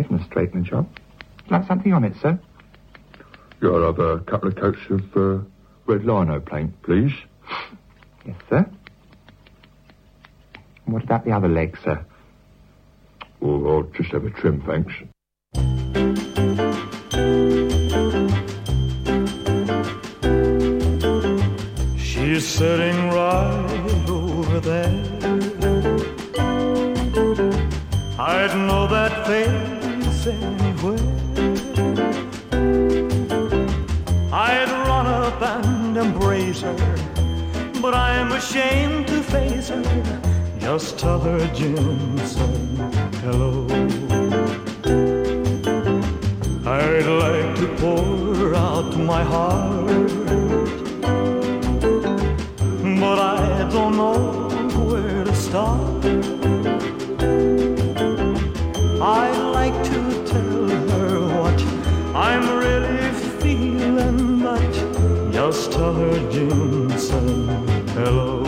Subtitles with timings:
[0.00, 0.88] shave and a straightening job.
[1.48, 2.38] Like something on it, sir?
[3.62, 5.42] Yeah, I'll have a couple of coats of uh,
[5.86, 7.12] red lino paint, please.
[8.24, 8.70] Yes, sir.
[10.86, 12.04] And what about the other leg, sir?
[13.40, 14.94] Well, I'll just have a trim, thanks.
[21.98, 25.10] She's sitting right over there.
[28.18, 29.69] I'd know that face
[30.26, 30.98] anywhere.
[34.32, 36.76] I'd run up and embrace her,
[37.80, 39.82] but I'm ashamed to face her.
[40.58, 43.66] Just tell her Jim said hello.
[46.66, 49.86] I'd like to pour out my heart,
[53.00, 54.48] but I don't know
[54.86, 56.04] where to start.
[59.02, 60.19] I'd like to
[62.14, 64.72] I'm really feeling, but
[65.32, 67.48] just tell her Jim said
[67.90, 68.44] hello.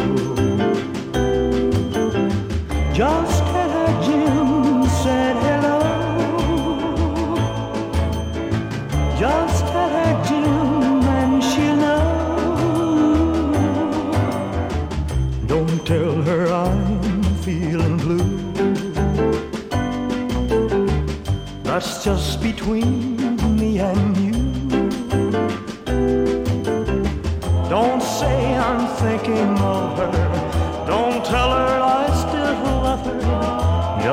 [2.93, 5.79] Just tell her Jim said hello.
[9.19, 12.13] Just tell her Jim and she'll know.
[15.47, 18.43] Don't tell her I'm feeling blue.
[21.63, 23.12] That's just between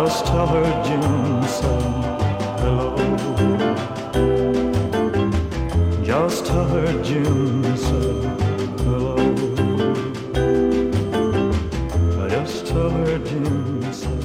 [0.10, 1.82] Just tell her Jim said
[2.62, 2.98] hello.
[6.04, 8.24] Just tell her Jim said
[8.80, 9.18] hello.
[12.28, 14.24] Just tell her Jim said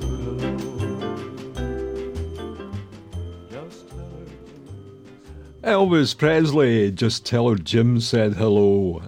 [0.00, 0.48] hello.
[5.62, 9.02] Elvis Presley, just tell her Jim said hello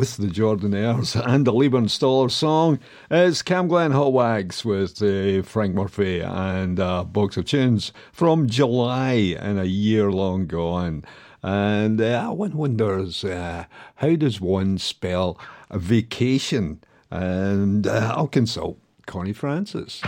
[0.00, 2.78] with the Jordanaires and the Leiber and Stoller song.
[3.10, 8.48] is Cam Glen Hot Wax with uh, Frank Murphy and uh, Box of Tunes from
[8.48, 11.04] July and a year long gone.
[11.42, 13.66] And uh, one wonders uh,
[13.96, 15.38] how does one spell
[15.70, 16.82] vacation?
[17.10, 20.00] And uh, I'll consult Connie Francis.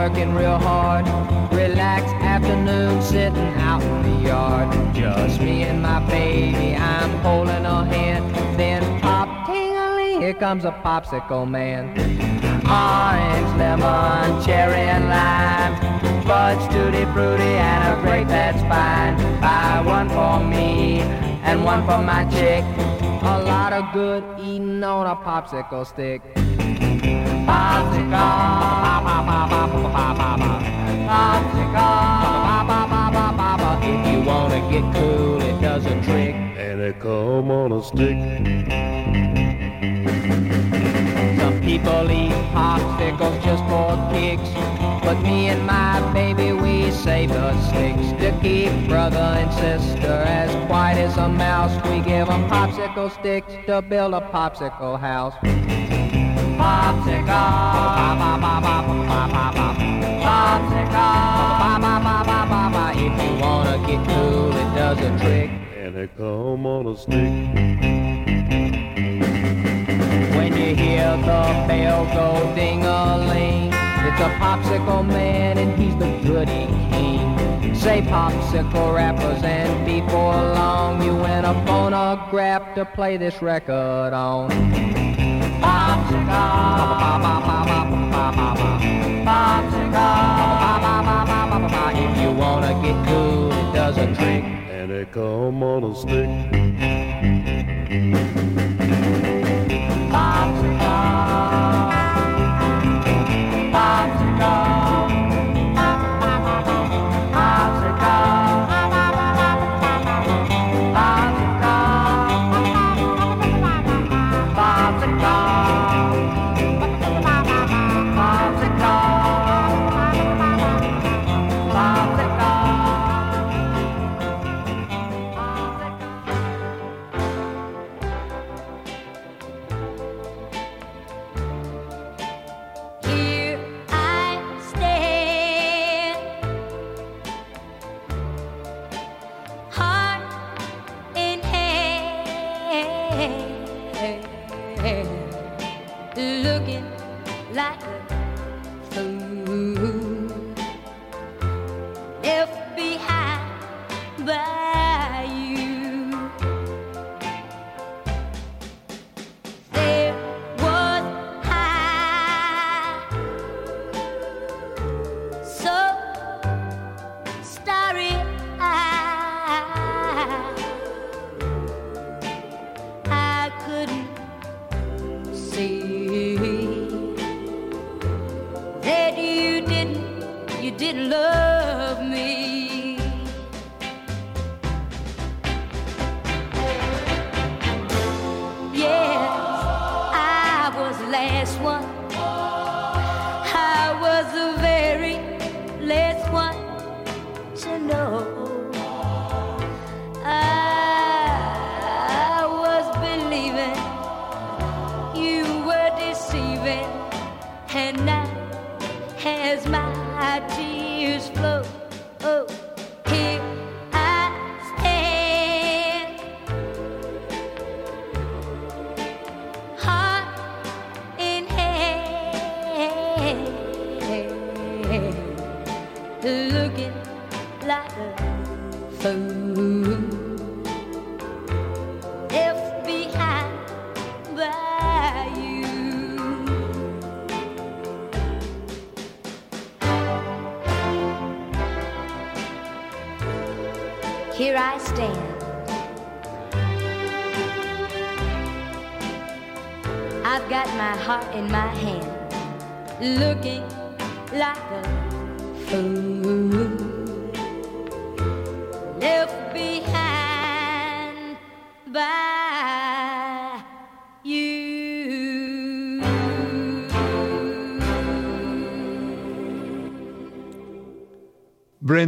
[0.00, 1.04] working real hard.
[1.52, 4.68] Relaxed afternoon sitting out in the yard.
[4.94, 8.24] Just me and my baby, I'm holding her hand.
[8.58, 11.82] Then pop tingly, here comes a popsicle man.
[12.64, 15.74] Orange, lemon, cherry, and lime.
[16.22, 19.14] Fudge, tutti frutti, and a grape that's fine.
[19.42, 21.00] Buy one for me
[21.48, 22.64] and one for my chick.
[23.34, 26.39] A lot of good eating on a popsicle stick.
[33.82, 36.34] If you wanna get cool, it does a trick.
[36.34, 38.18] And they come on a stick.
[41.40, 44.50] Some people eat popsicles just for kicks.
[45.04, 50.54] But me and my baby, we save the sticks to keep brother and sister as
[50.66, 51.74] quiet as a mouse.
[51.88, 55.34] We give give 'em popsicle sticks to build a popsicle house.
[65.22, 65.50] It.
[65.76, 67.14] And they come on a stick.
[70.34, 76.66] When you hear the bell go ding-a-ling, it's a popsicle man and he's the goody
[76.90, 77.74] king.
[77.74, 85.09] Say popsicle rappers and before long you win a phonograph to play this record on.
[85.60, 87.20] Popsicle,
[91.94, 94.44] if you wanna get cool, it does a trick.
[94.44, 96.28] And they come on a stick.
[97.90, 98.40] Here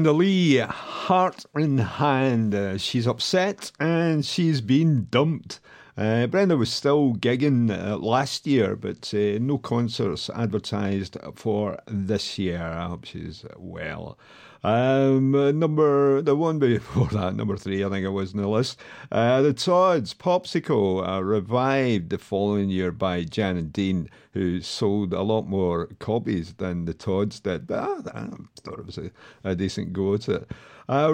[0.02, 2.56] Brenda Lee, heart in hand.
[2.56, 5.60] Uh, she's upset and she's been dumped.
[5.96, 12.36] Uh, Brenda was still gigging uh, last year, but uh, no concerts advertised for this
[12.36, 12.60] year.
[12.60, 14.18] I hope she's well.
[14.64, 18.48] Um, uh, number the one before that, number three, I think it was in the
[18.48, 18.78] list.
[19.10, 25.12] Uh, the Tods Popsicle, uh, revived the following year by Jan and Dean, who sold
[25.12, 27.66] a lot more copies than the Tods did.
[27.66, 28.28] But uh, I
[28.60, 29.10] thought it was a,
[29.42, 30.48] a decent go at it.
[30.88, 31.12] Uh,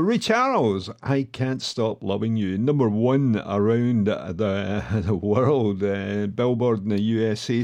[1.02, 7.00] I Can't Stop Loving You, number one around the, the world, uh, Billboard in the
[7.00, 7.62] USA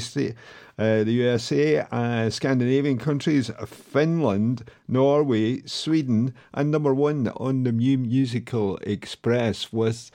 [0.76, 7.97] uh, the USA, uh, Scandinavian countries, Finland, Norway, Sweden, and number one on the New
[7.99, 10.11] Musical Express with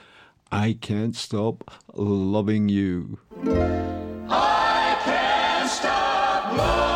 [0.52, 3.20] I Can't Stop Loving You.
[4.28, 6.89] I can't stop loving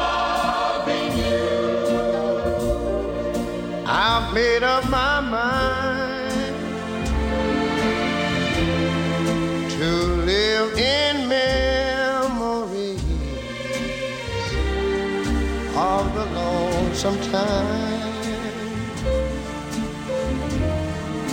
[17.04, 17.36] Sometimes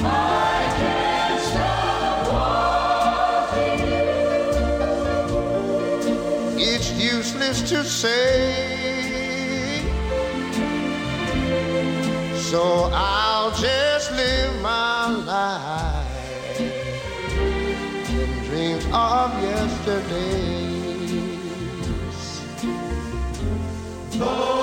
[0.02, 2.26] I can't stop
[3.54, 3.86] wanting
[6.58, 6.58] you.
[6.58, 8.50] It's useless to say,
[12.34, 16.60] so I'll just live my life
[18.10, 20.66] in dreams of yesterday.
[24.20, 24.59] Oh.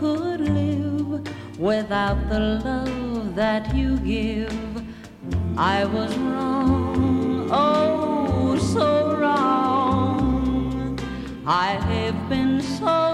[0.00, 1.28] Could live
[1.58, 4.82] without the love that you give.
[5.58, 10.98] I was wrong, oh, so wrong.
[11.46, 13.09] I have been so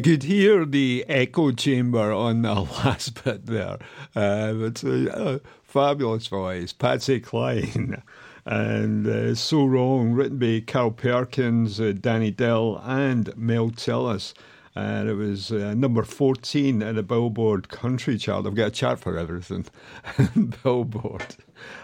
[0.00, 3.76] You could hear the echo chamber on the last bit there.
[4.16, 8.02] Uh, it's a, a fabulous voice, Patsy Cline.
[8.46, 14.32] And uh, So Wrong, written by Carl Perkins, uh, Danny Dill, and Mel Tillis.
[14.74, 18.46] And it was uh, number 14 in the Billboard Country Chart.
[18.46, 19.66] I've got a chart for everything.
[20.62, 21.36] Billboard.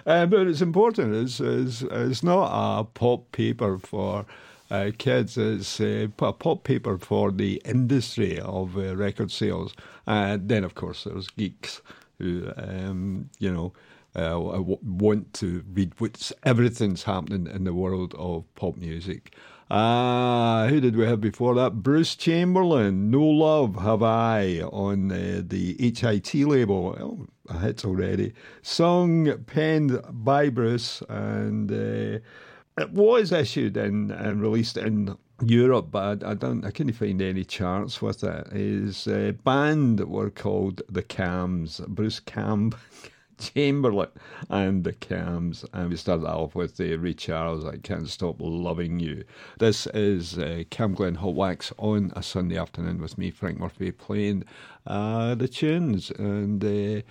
[0.07, 1.15] Uh, but it's important.
[1.15, 4.25] It's, it's, it's not a pop paper for
[4.71, 5.37] uh, kids.
[5.37, 9.75] It's uh, a pop paper for the industry of uh, record sales.
[10.07, 11.83] And then, of course, there's geeks
[12.19, 13.73] who, um, you know,
[14.17, 14.41] uh,
[14.83, 19.35] want to read what's everything's happening in the world of pop music.
[19.69, 21.83] Uh, who did we have before that?
[21.83, 26.97] Bruce Chamberlain, No Love Have I, on uh, the HIT label.
[27.01, 28.33] Oh, a hit already.
[28.63, 32.21] Song penned by Bruce, and uh,
[32.79, 37.45] it was issued and, and released in Europe, but I, don't, I couldn't find any
[37.45, 38.53] charts with it.
[38.53, 42.73] His uh, band were called the Cams, Bruce Cam.
[43.39, 44.09] Chamberlain
[44.49, 48.99] and the Cams, and we started off with the Ray Charles, I Can't Stop Loving
[49.01, 49.25] You.
[49.59, 53.93] This is uh, Cam Glen Hot Wax on a Sunday afternoon with me, Frank Murphy,
[53.93, 54.45] playing
[54.87, 57.03] uh, the tunes, and uh,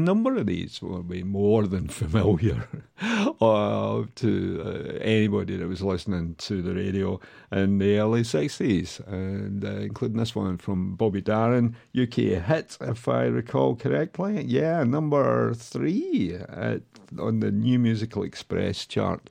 [0.00, 2.66] number of these will be more than familiar
[3.00, 7.20] uh, to uh, anybody that was listening to the radio
[7.52, 13.08] in the early 60s, and uh, including this one from Bobby Darin, UK hit, if
[13.08, 14.44] I recall correctly.
[14.44, 16.82] Yeah, number three at,
[17.18, 19.30] on the New Musical Express chart.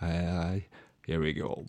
[0.00, 0.56] Uh,
[1.06, 1.66] here we go.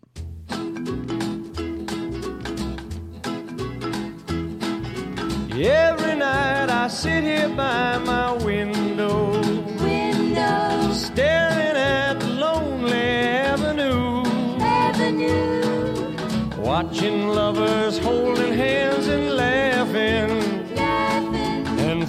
[5.53, 9.39] Every night I sit here by my window,
[9.83, 14.23] Window, staring at the lonely avenue,
[14.61, 16.15] avenue,
[16.57, 19.00] watching lovers holding hands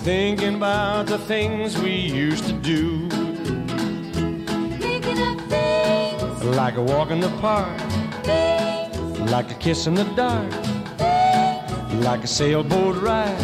[0.03, 3.09] thinking about the things we used to do,
[4.81, 7.81] thinking of things, like a walk in the park,
[8.25, 10.51] things, like a kiss in the dark,
[10.99, 13.38] things, like a sailboat ride.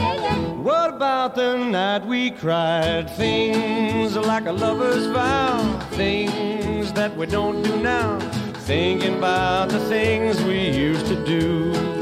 [0.56, 3.08] What about the night we cried?
[3.10, 8.18] Things like a lover's vow, things that we don't do now.
[8.68, 11.97] thinking about the things we used to do.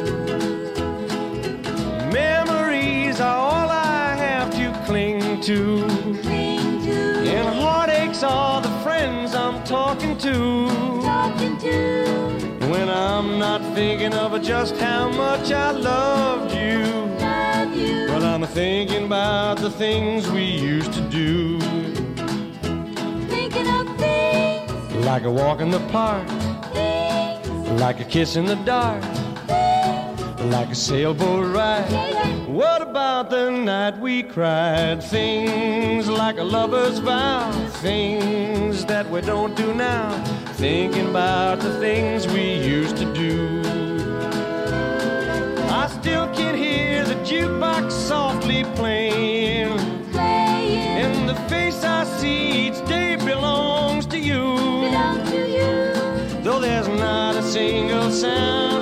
[5.47, 5.85] To.
[6.25, 10.67] And heartaches are the friends I'm talking to.
[12.73, 16.83] When I'm not thinking of just how much I loved you.
[18.09, 21.59] But I'm thinking about the things we used to do.
[25.05, 26.27] Like a walk in the park,
[27.79, 29.01] like a kiss in the dark,
[30.51, 32.36] like a sailboat ride.
[32.57, 35.03] What about the night we cried?
[35.03, 40.25] Things like a lover's vow, things that we don't do now.
[40.55, 43.61] Thinking about the things we used to do.
[45.69, 49.77] I still can hear the jukebox softly playing.
[50.13, 54.45] playing, And the face I see each day belongs to you.
[54.81, 56.43] belong to you.
[56.43, 58.76] Though there's not a single sound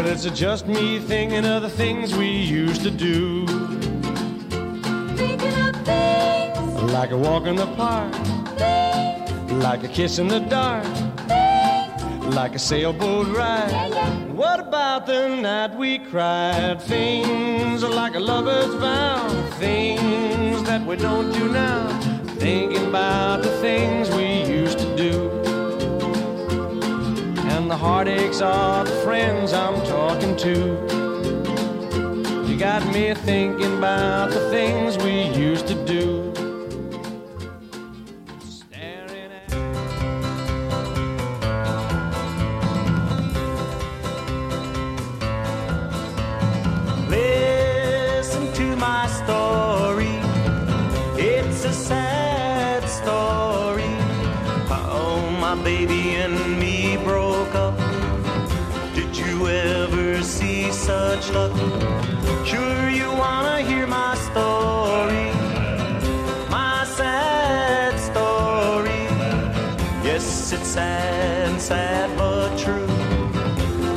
[0.00, 3.46] Well, it's just me thinking of the things we used to do.
[5.14, 8.10] Thinking of things, Like a walk in the park,
[8.56, 10.86] things, like a kiss in the dark,
[11.28, 12.34] things.
[12.34, 13.70] like a sailboat ride.
[13.70, 14.24] Yeah, yeah.
[14.32, 16.80] What about the night we cried?
[16.80, 22.00] Things like a lover's vow, things that we don't do now.
[22.38, 25.39] Thinking about the things we used to do.
[27.70, 30.50] The heartaches are the friends I'm talking to.
[32.48, 36.29] You got me thinking about the things we used to do.
[61.32, 61.52] Luck?
[62.46, 65.28] Sure, you wanna hear my story.
[66.50, 69.02] My sad story.
[70.04, 72.86] Yes, it's sad, and sad but true.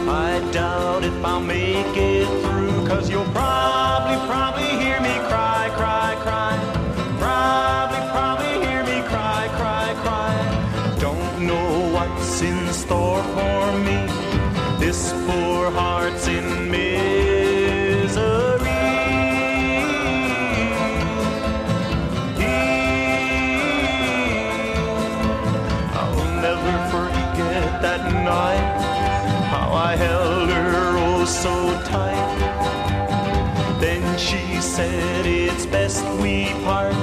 [0.10, 6.16] I doubt if I'll make it through, cause you'll probably, probably hear me cry, cry,
[6.26, 6.54] cry.
[7.24, 10.98] Probably, probably hear me cry, cry, cry.
[11.00, 14.00] Don't know what's in store for me.
[14.80, 16.70] This poor heart's in
[34.76, 36.96] said it's best we part,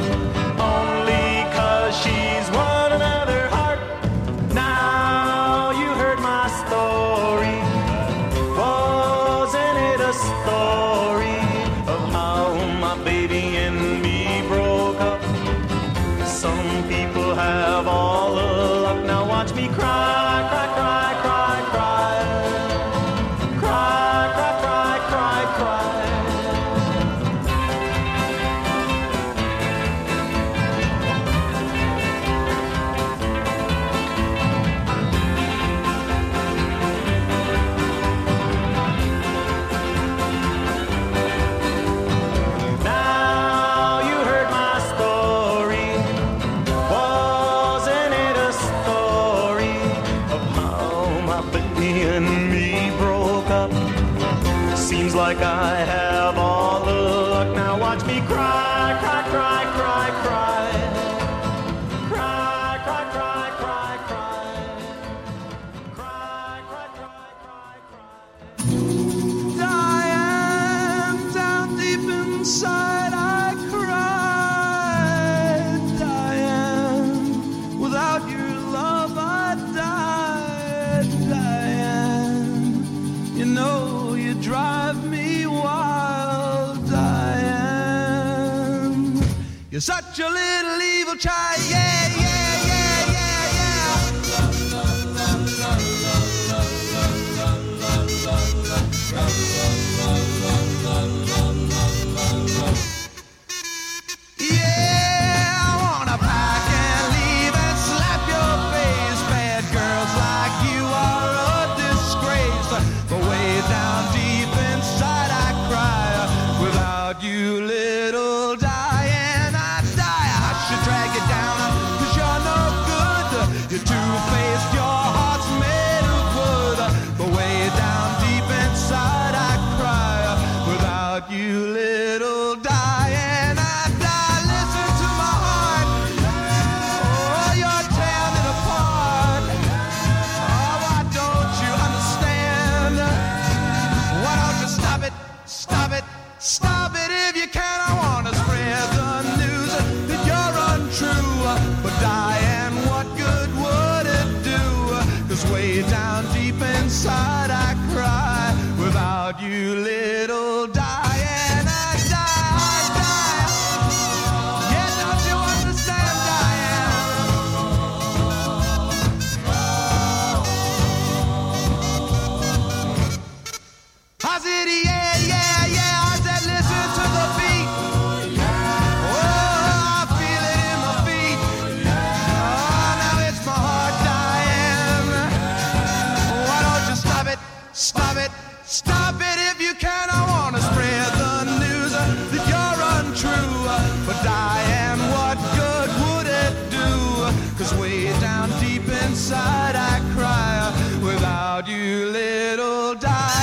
[201.90, 203.39] you, little Diane,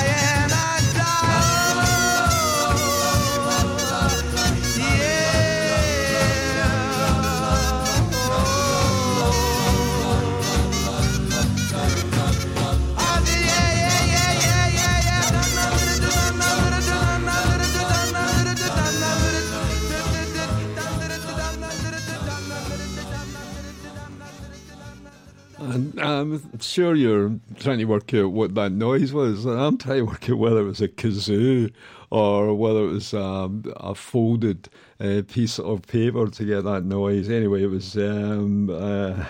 [26.00, 29.44] I'm sure you're trying to work out what that noise was.
[29.44, 31.72] I'm trying to work out whether it was a kazoo
[32.10, 34.68] or whether it was um, a folded
[35.00, 37.28] uh, piece of paper to get that noise.
[37.28, 39.24] Anyway, it was um, uh,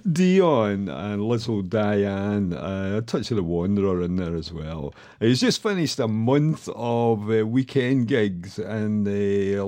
[0.12, 4.94] Dion and little Diane, uh, a touch of the Wanderer in there as well.
[5.20, 9.04] He's just finished a month of uh, weekend gigs in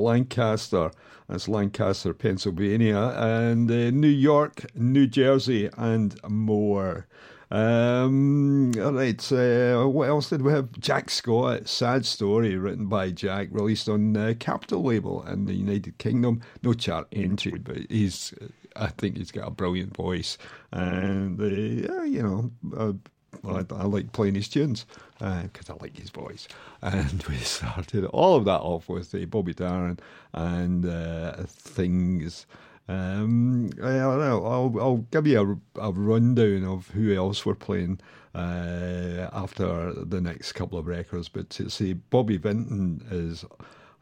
[0.03, 0.91] Lancaster.
[1.29, 7.07] That's Lancaster, Pennsylvania, and uh, New York, New Jersey, and more.
[7.51, 10.73] Um, all right, uh, what else did we have?
[10.73, 15.97] Jack Scott, Sad Story, written by Jack, released on uh, Capitol label in the United
[15.99, 16.41] Kingdom.
[16.63, 18.35] No chart entry, but he's,
[18.77, 20.37] I think he's got a brilliant voice.
[20.73, 22.99] And, uh, you know,
[23.45, 24.87] uh, I, I like playing his tunes
[25.19, 26.49] because I like his voice.
[26.83, 29.99] And we started all of that off with uh, Bobby Darin
[30.33, 32.47] and uh, things.
[32.89, 34.45] Um, I don't know.
[34.45, 38.01] I'll, I'll give you a, a rundown of who else we're playing
[38.35, 41.29] uh, after the next couple of records.
[41.29, 43.45] But to see Bobby Vinton is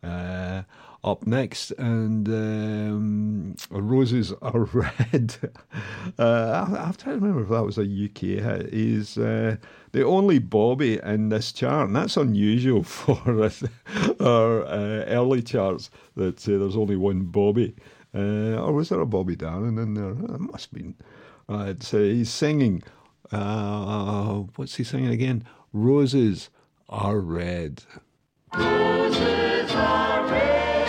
[0.03, 0.63] uh,
[1.05, 5.37] up next, and um, Roses Are Red.
[6.19, 8.73] uh, I, I'm trying to remember if that was a UK hit.
[8.73, 9.57] He's uh,
[9.93, 13.21] the only Bobby in this chart, and that's unusual for
[14.21, 15.91] our uh, early charts.
[16.17, 17.75] That uh, there's only one Bobby.
[18.15, 20.11] Uh, or was there a Bobby Darin in there?
[20.11, 20.95] It must have been.
[21.49, 22.83] Uh, it's, uh, he's singing.
[23.31, 25.45] Uh, what's he singing again?
[25.73, 26.51] Roses
[26.89, 27.83] are red.
[28.55, 30.82] Roses are red,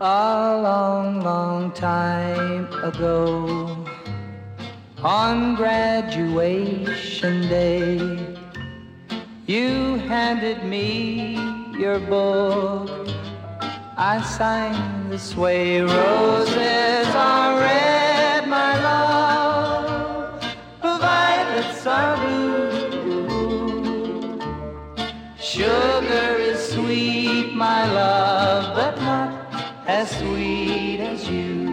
[0.00, 3.84] A long, long time ago,
[5.02, 8.36] on graduation day,
[9.46, 11.34] you handed me
[11.76, 13.08] your book.
[13.96, 20.40] I sang this way Roses are red, my love,
[20.80, 23.18] violets are blue.
[25.40, 28.37] Sugar is sweet, my love,
[29.88, 31.66] as sweet as you.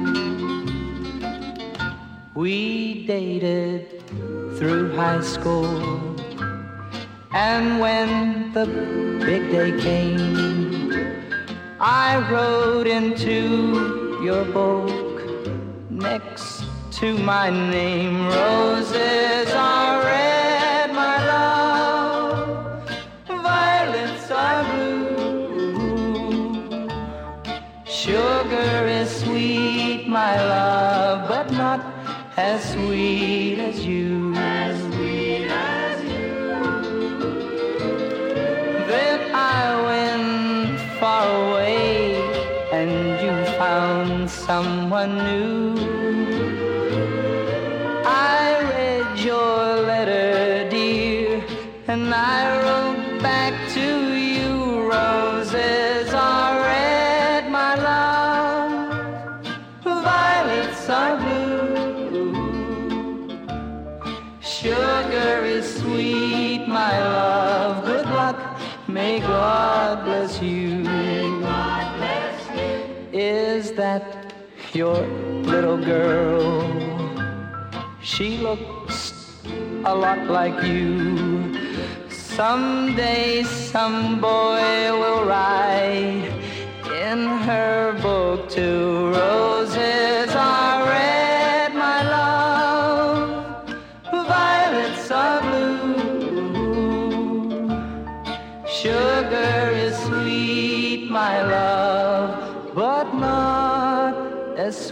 [2.34, 4.02] We dated
[4.58, 6.16] through high school,
[7.34, 8.68] and when the
[9.20, 11.26] big day came,
[11.82, 14.90] I wrote into your book
[15.90, 16.64] next
[17.00, 18.28] to my name.
[18.28, 20.25] Roses are red,
[28.06, 31.82] Sugar is sweet, my love, but not
[32.38, 34.32] as sweet as you.
[34.36, 36.30] As sweet as you.
[38.86, 42.14] Then I went far away,
[42.72, 42.94] and
[43.26, 45.85] you found someone new.
[60.90, 62.46] Are blue.
[64.42, 67.86] Sugar is sweet, my love.
[67.86, 70.86] Good luck, may God bless you.
[73.12, 74.34] Is that
[74.74, 75.08] your
[75.44, 76.62] little girl?
[78.02, 79.14] She looks
[79.86, 81.56] a lot like you.
[82.10, 86.30] Someday some boy will write
[87.08, 89.55] in her book to Rose.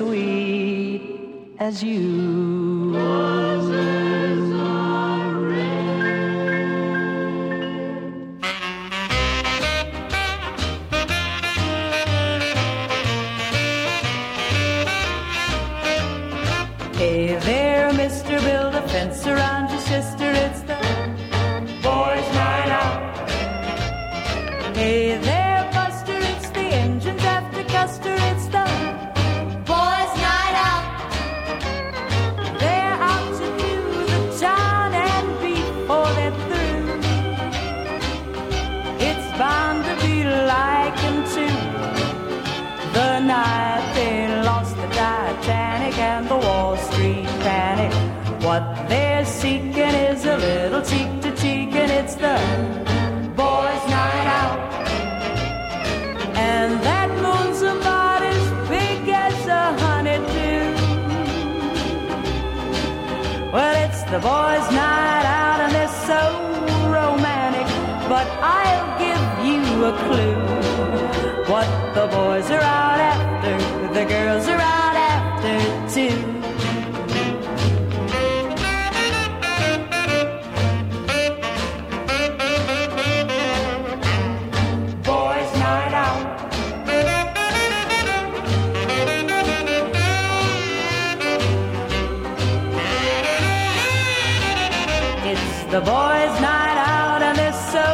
[0.03, 1.01] Sweet
[1.59, 3.52] as you.
[50.83, 52.37] Cheek to cheek, and it's the
[53.35, 54.59] boys' night out.
[56.35, 60.65] And that moon's about as big as a honeydew.
[63.53, 66.21] Well, it's the boys' night out, and they're so
[66.97, 67.67] romantic.
[68.09, 70.41] But I'll give you a clue.
[71.51, 73.55] What the boys are out after,
[73.93, 76.32] the girls are out after too.
[95.73, 97.87] The boys' night out and they're so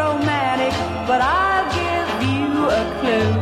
[0.00, 0.72] romantic,
[1.06, 2.48] but I'll give you
[2.80, 3.32] a clue.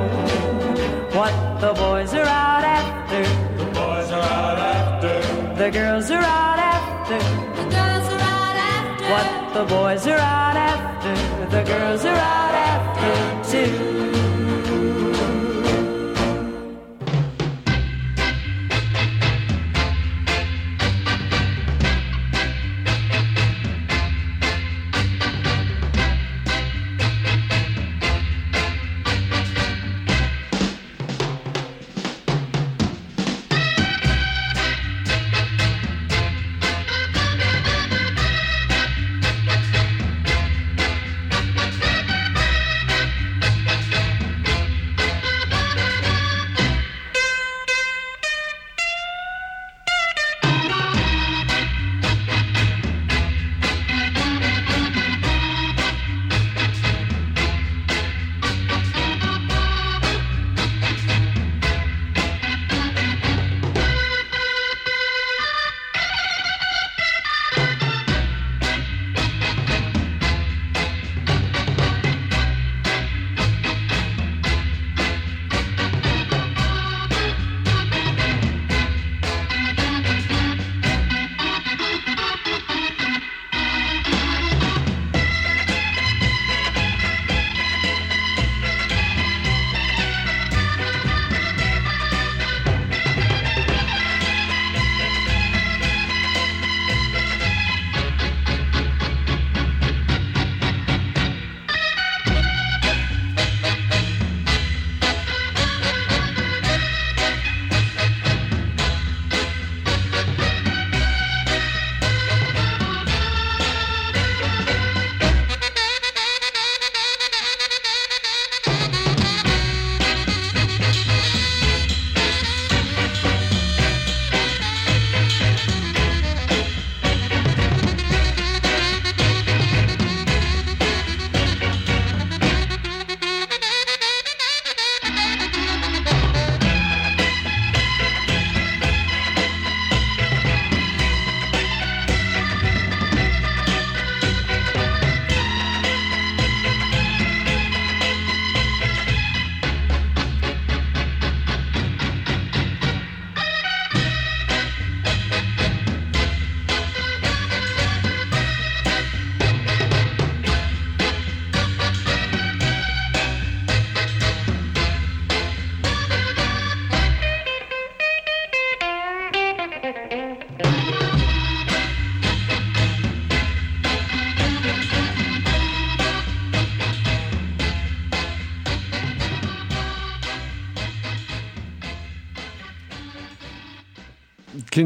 [1.16, 3.22] What the boys are out after.
[3.58, 5.54] The boys are out after.
[5.54, 7.18] The girls are out after.
[7.62, 9.08] The girls are out after.
[9.12, 11.46] What the boys are out after.
[11.56, 13.99] The girls are out after too.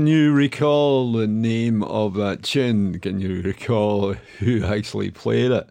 [0.04, 2.98] Can you recall the name of that tune?
[3.00, 5.66] Can you recall who actually played it?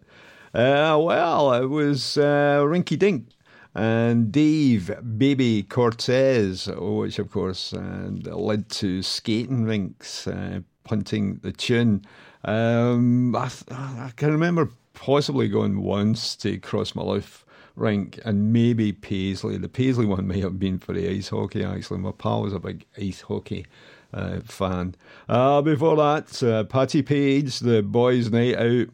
[0.56, 3.28] Uh, well, it was uh, Rinky Dink
[3.76, 11.52] and Dave Baby Cortez, which of course uh, led to skating rinks uh, punting the
[11.52, 12.04] tune.
[12.44, 17.44] Um, I, th- I, can remember possibly going once to Crossmyloof
[17.76, 19.58] rink and maybe Paisley.
[19.58, 22.00] The Paisley one may have been for the ice hockey actually.
[22.00, 23.68] My pal was a big ice hockey
[24.14, 24.96] uh, fan.
[25.28, 28.88] Uh, before that, uh, Patti Page, the boys' night out.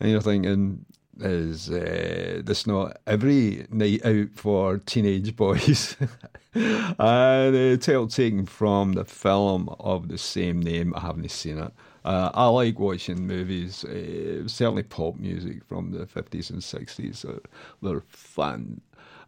[0.00, 0.84] And you're thinking,
[1.20, 5.96] is uh, this not every night out for teenage boys?
[6.54, 10.94] and uh, tale taken from the film of the same name.
[10.94, 11.72] I haven't seen it.
[12.04, 17.40] Uh, I like watching movies, uh, certainly pop music from the 50s and 60s.
[17.82, 18.80] they're fun.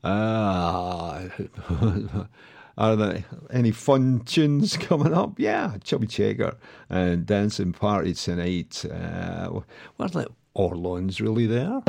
[0.05, 1.29] Uh,
[2.79, 5.41] Are there any fun tunes coming up?
[5.41, 6.57] Yeah, Chubby Checker
[6.89, 8.85] and Dancing Party Tonight.
[8.85, 9.63] Uh,
[9.97, 11.83] where's that Orlon's really there?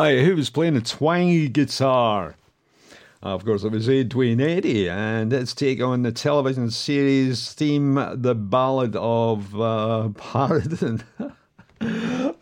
[0.00, 2.34] Right, who was playing a twangy guitar?
[3.20, 8.34] Of course, it was Duane Eddy, and its take on the television series theme, The
[8.34, 11.02] Ballad of uh, Paladin.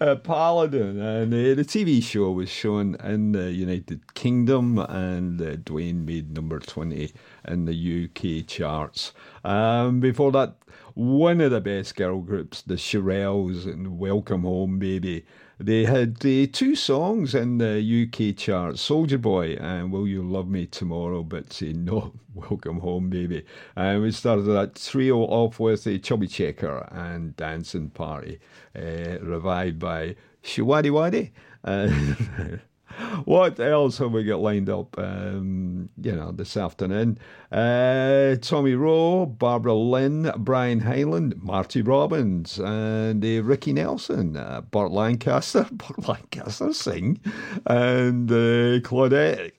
[0.01, 5.57] uh, Paladin, and uh, the TV show was shown in the United Kingdom, and uh,
[5.57, 7.11] Dwayne made number 20
[7.49, 9.13] in the UK charts.
[9.43, 10.55] Um, before that,
[10.95, 15.25] one of the best girl groups, the Shirelles, and Welcome Home Baby.
[15.61, 20.49] They had uh, two songs in the UK chart, Soldier Boy and Will You Love
[20.49, 23.45] Me Tomorrow, but say no, Welcome Home Baby.
[23.75, 28.39] And we started that trio off with a Chubby Checker and Dancing Party,
[28.77, 31.33] uh, revived by Showaddywaddy.
[31.65, 31.89] Uh,
[33.25, 34.99] what else have we got lined up?
[34.99, 37.19] Um, you know, this afternoon.
[37.53, 44.91] Uh, Tommy Roe, Barbara Lynn, Brian Hyland, Marty Robbins, and uh, Ricky Nelson, uh, Burt
[44.91, 47.21] Lancaster, Burt Lancaster sing,
[47.67, 49.53] and uh, Claudette,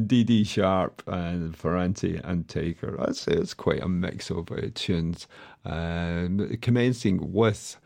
[0.06, 3.00] Dee Dee Sharp, and Ferrante and Teicher.
[3.00, 5.26] I'd say it's quite a mix of uh, tunes.
[5.64, 7.78] Um, commencing with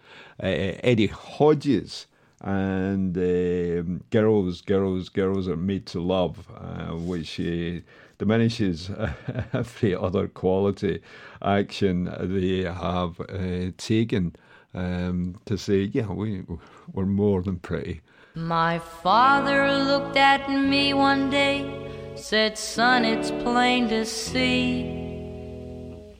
[0.42, 0.46] uh,
[0.82, 2.07] Eddie Hodges
[2.40, 7.80] and um, girls, girls, girls are made to love, uh, which uh,
[8.18, 8.90] diminishes
[9.52, 11.02] every other quality
[11.42, 14.36] action they have uh, taken
[14.74, 16.44] um, to say, yeah, we
[16.92, 18.00] we're more than pretty.
[18.34, 25.08] My father looked at me one day, said, Son, it's plain to see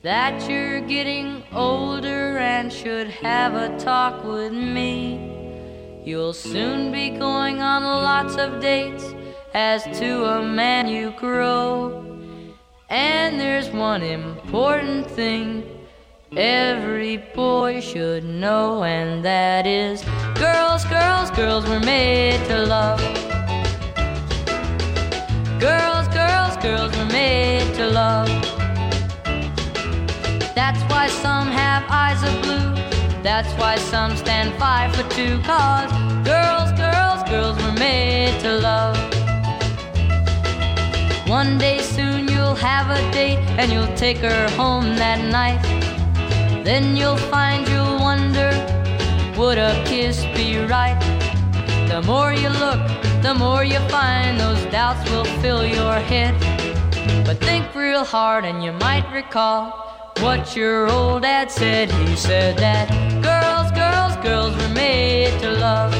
[0.01, 5.38] that you're getting older and should have a talk with me.
[6.09, 9.13] You'll soon be going on lots of dates
[9.53, 12.03] as to a man you grow.
[12.89, 15.63] And there's one important thing
[16.35, 20.01] every boy should know, and that is
[20.33, 22.99] girls, girls, girls were made to love.
[25.59, 28.29] Girls, girls, girls were made to love.
[30.55, 32.98] That's why some have eyes of blue.
[33.21, 35.41] That's why some stand five for two.
[35.41, 35.91] Cause
[36.23, 38.95] girls, girls, girls were made to love.
[41.27, 45.61] One day soon you'll have a date and you'll take her home that night.
[46.63, 48.51] Then you'll find you'll wonder,
[49.37, 50.97] would a kiss be right?
[51.89, 52.79] The more you look,
[53.21, 56.33] the more you find those doubts will fill your head.
[57.25, 59.88] But think real hard and you might recall
[60.21, 61.91] what your old dad said.
[61.91, 62.89] He said that
[63.23, 65.91] girls, girls, girls were made to love.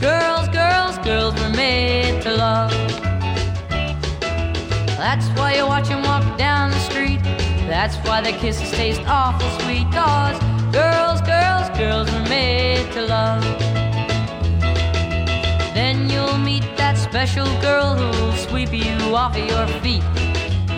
[0.00, 2.70] Girls, girls, girls were made to love.
[4.98, 7.20] That's why you watch him walk down the street.
[7.68, 9.86] That's why the kisses taste awful sweet.
[9.92, 10.38] Cause
[10.72, 13.42] girls, girls, girls were made to love.
[15.74, 20.21] Then you'll meet that special girl who'll sweep you off of your feet.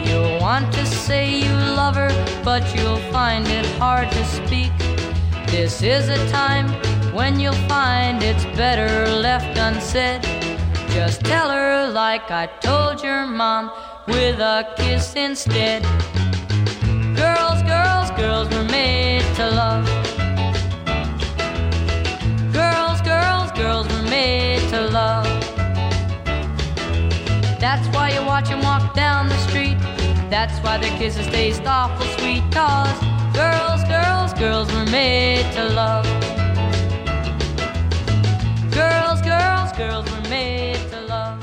[0.06, 2.12] You'll want to say you love her,
[2.44, 4.72] but you'll find it hard to speak.
[5.46, 6.68] This is a time
[7.14, 10.22] when you'll find it's better left unsaid.
[10.90, 13.70] Just tell her, like I told your mom,
[14.06, 15.82] with a kiss instead.
[17.16, 19.86] Girls, girls, girls were made to love.
[22.52, 25.26] Girls, girls, girls were made to love.
[27.58, 29.33] That's why you watch them walk down.
[30.34, 32.42] That's why their kisses taste awful sweet.
[32.50, 32.98] Cause
[33.32, 36.04] girls, girls, girls were made to love.
[38.72, 41.40] Girls, girls, girls were made to love.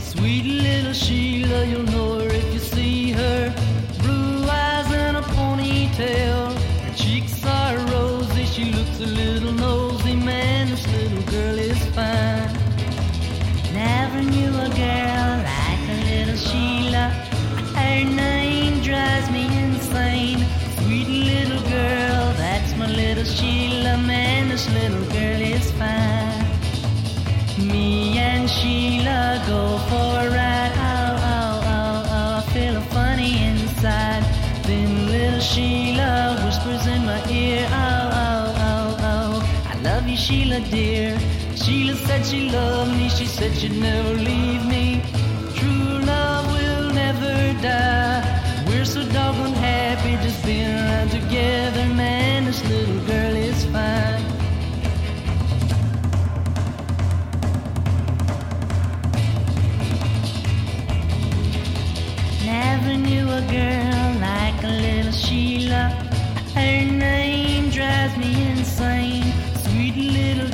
[0.00, 3.54] Sweet little Sheila, you'll know her if you see her.
[4.00, 6.35] Blue eyes and a ponytail.
[9.06, 10.14] A little nosy.
[10.14, 12.50] Man, this little girl is fine.
[13.72, 17.06] Never knew a girl like a little Sheila.
[17.78, 20.40] Her name drives me insane.
[20.78, 23.96] Sweet little girl, that's my little Sheila.
[24.10, 26.44] Man, this little girl is fine.
[27.70, 30.74] Me and Sheila go for a ride.
[30.90, 34.24] Oh, oh, oh, oh, I feel funny inside.
[34.64, 37.66] Then little Sheila whispers in my ear.
[37.70, 37.95] Oh,
[40.16, 41.18] Sheila dear.
[41.56, 45.02] Sheila said she loved me, she said she'd never leave me.
[45.54, 48.64] True love will never die.
[48.66, 52.46] We're so doggone happy just being around together, man.
[52.46, 54.24] This little girl is fine.
[62.46, 65.90] Never knew a girl like a little Sheila.
[66.54, 69.25] Her name drives me insane.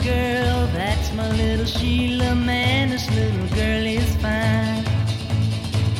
[0.05, 2.35] Girl, that's my little Sheila.
[2.35, 4.83] Man, this little girl is fine.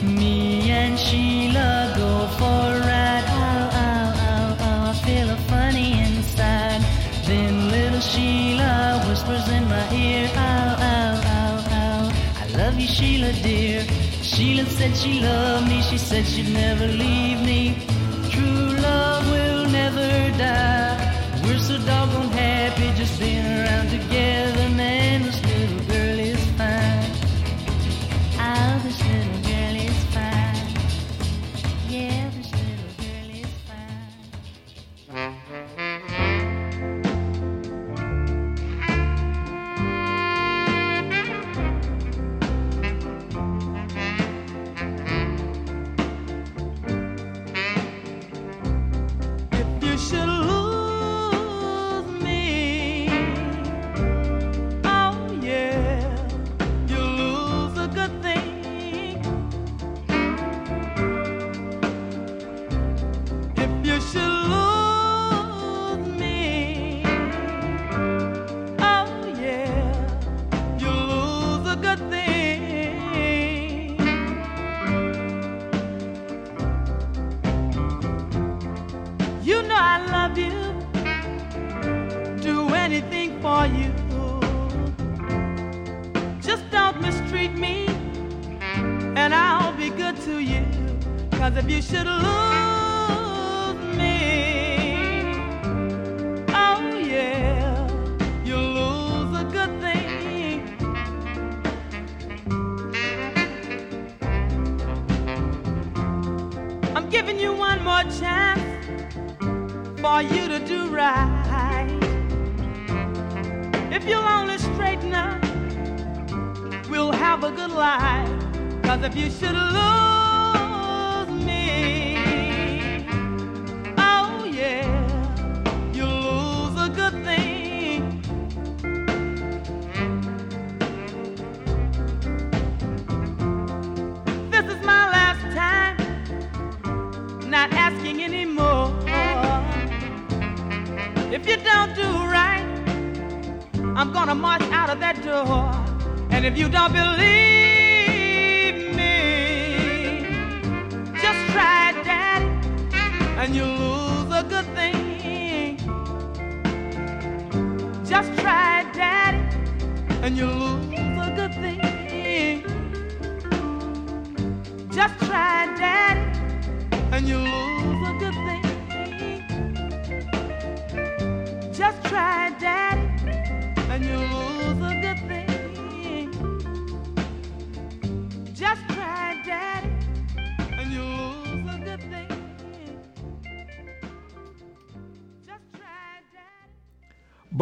[0.03, 3.25] Me and Sheila go for a ride.
[3.29, 4.91] Ow, ow, ow, ow.
[4.91, 6.83] I feel a funny inside.
[7.27, 10.29] Then little Sheila whispers in my ear.
[10.35, 12.13] Ow, ow, ow, ow.
[12.43, 13.85] I love you, Sheila, dear.
[14.23, 15.81] Sheila said she loved me.
[15.81, 17.79] She said she'd never leave me.
[18.31, 20.92] True love will never die.
[21.53, 24.71] We're so doggone happy just being around together.
[24.71, 25.02] Man,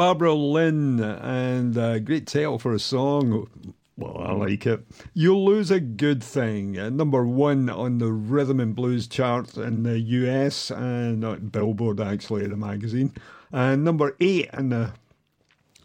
[0.01, 3.51] Barbara Lynn, and a great title for a song.
[3.99, 4.81] Well, I like it.
[5.13, 6.79] You'll lose a good thing.
[6.79, 12.01] Uh, number one on the rhythm and blues chart in the US, and not Billboard
[12.01, 13.13] actually, the magazine,
[13.53, 14.95] and number eight in the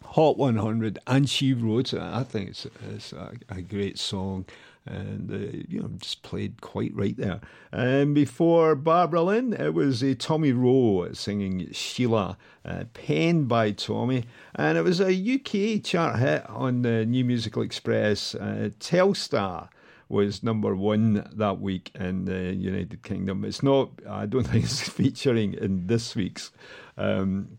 [0.02, 0.98] Hot 100.
[1.06, 2.00] And she wrote it.
[2.00, 4.46] I think it's, it's a, a great song.
[4.86, 7.40] And uh, you know, just played quite right there.
[7.72, 14.24] And before Barbara Lynn, it was uh, Tommy Roe singing Sheila, uh, penned by Tommy,
[14.54, 18.34] and it was a UK chart hit on the New Musical Express.
[18.34, 19.68] Uh, Telstar
[20.08, 23.44] was number one that week in the United Kingdom.
[23.44, 23.90] It's not.
[24.08, 26.52] I don't think it's featuring in this week's
[26.96, 27.58] um,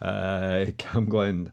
[0.00, 1.52] uh, Cam Glen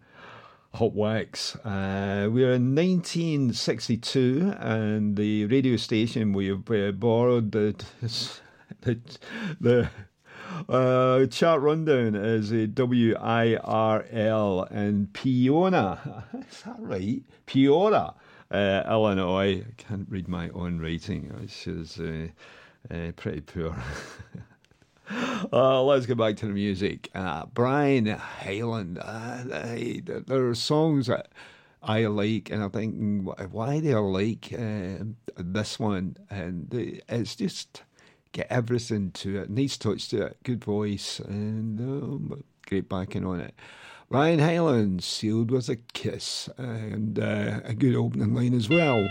[0.76, 1.56] Hot Wax.
[1.58, 7.76] Uh, we're in 1962, and the radio station we've uh, borrowed the
[8.82, 9.00] the,
[9.62, 9.90] the
[10.68, 16.24] uh, chart rundown is a WIRL in Peona.
[16.50, 17.22] Is that right?
[17.46, 18.16] Peona,
[18.50, 19.62] uh, Illinois.
[19.62, 22.30] I can't read my own writing, which is uh,
[22.92, 23.76] uh, pretty poor.
[25.52, 27.10] Uh, let's get back to the music.
[27.14, 29.00] Uh, Brian Hyland.
[29.02, 31.28] Uh, they- there are songs that
[31.82, 35.04] I like, and I think why they are like uh,
[35.38, 36.68] this one, and
[37.10, 37.84] it's just
[38.32, 39.50] get everything to it.
[39.50, 40.38] Nice touch to it.
[40.44, 43.54] Good voice and um, great backing on it.
[44.10, 49.06] Ryan Hyland, sealed with a kiss, and uh, a good opening line as well.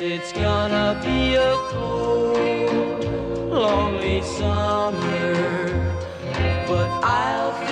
[0.00, 3.04] It's gonna be a cold,
[3.50, 5.34] lonely summer.
[6.68, 7.67] But I'll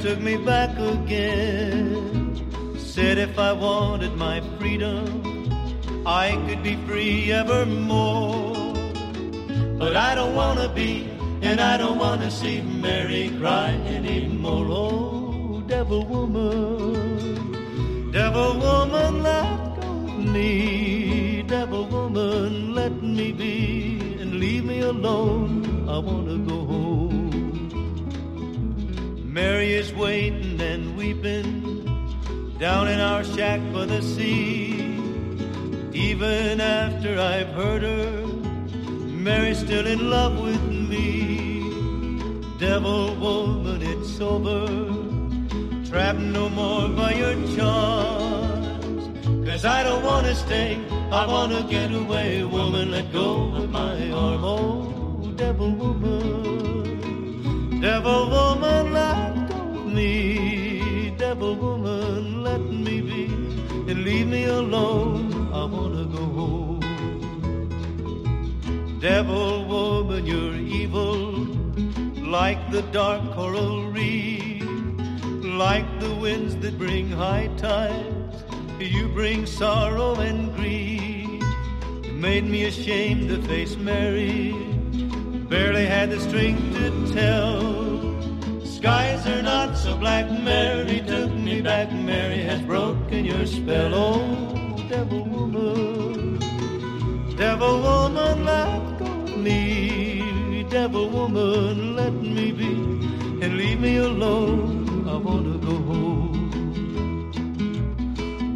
[0.00, 2.76] took me back again.
[2.78, 8.74] Said if I wanted my freedom, I could be free evermore.
[9.78, 11.08] But I don't wanna be,
[11.42, 14.66] and I don't wanna see Mary cry anymore.
[14.68, 21.42] Oh, devil woman, devil woman, let go of me.
[21.42, 25.88] Devil woman, let me be and leave me alone.
[25.88, 26.67] I wanna go.
[29.40, 31.48] Mary is waiting and weeping
[32.58, 34.74] down in our shack by the sea.
[35.92, 38.26] Even after I've hurt her,
[39.28, 41.62] Mary's still in love with me.
[42.58, 44.66] Devil woman, it's over.
[45.88, 49.04] Trapped no more by your charms.
[49.48, 50.70] Cause I don't wanna stay,
[51.12, 52.42] I wanna get away.
[52.42, 54.42] Woman, let go of my arm.
[54.54, 58.88] Oh, devil woman, devil woman,
[59.98, 61.12] me.
[61.18, 63.24] Devil woman, let me be
[63.90, 65.22] and leave me alone.
[65.60, 66.84] I wanna go home.
[69.00, 71.14] Devil woman, you're evil,
[72.38, 74.62] like the dark coral reef,
[75.64, 78.36] like the winds that bring high tides.
[78.78, 81.42] You bring sorrow and grief.
[82.06, 84.54] You made me ashamed to face Mary.
[85.52, 87.87] Barely had the strength to tell.
[88.78, 90.30] Skies are not so black.
[90.30, 91.90] Mary took me back.
[91.92, 93.92] Mary has broken your spell.
[93.92, 96.38] Oh, devil woman,
[97.36, 100.64] devil woman, let go of me.
[100.70, 102.70] Devil woman, let me be
[103.42, 105.08] and leave me alone.
[105.08, 106.36] I wanna go home.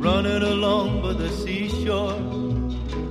[0.01, 2.14] Running along by the seashore,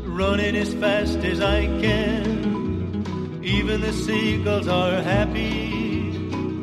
[0.05, 3.41] running as fast as I can.
[3.43, 5.90] Even the seagulls are happy,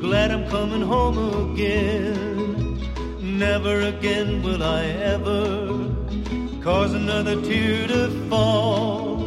[0.09, 1.19] glad I'm coming home
[1.53, 2.81] again.
[3.21, 4.85] Never again will I
[5.15, 5.43] ever
[6.63, 9.19] cause another tear to fall.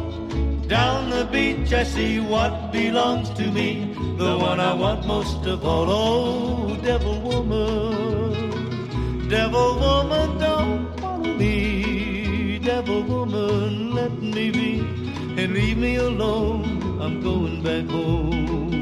[0.66, 5.64] Down the beach I see what belongs to me, the one I want most of
[5.64, 5.86] all.
[5.88, 12.58] Oh, devil woman, devil woman, don't follow me.
[12.58, 14.80] Devil woman, let me be
[15.40, 16.64] and leave me alone.
[17.00, 18.81] I'm going back home.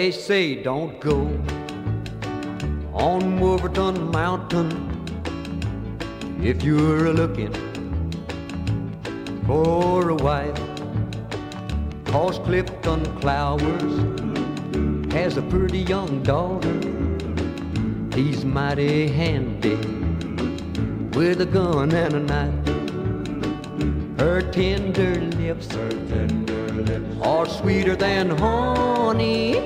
[0.00, 1.28] They say don't go
[2.94, 4.70] on Wolverton Mountain
[6.42, 7.52] if you're a looking
[9.46, 10.58] for a wife.
[12.06, 13.92] Cause Clifton Clowers
[15.12, 16.80] has a pretty young daughter.
[18.14, 19.76] He's mighty handy
[21.12, 24.18] with a gun and a knife.
[24.18, 25.68] Her tender lips,
[27.22, 29.56] are sweeter than honey,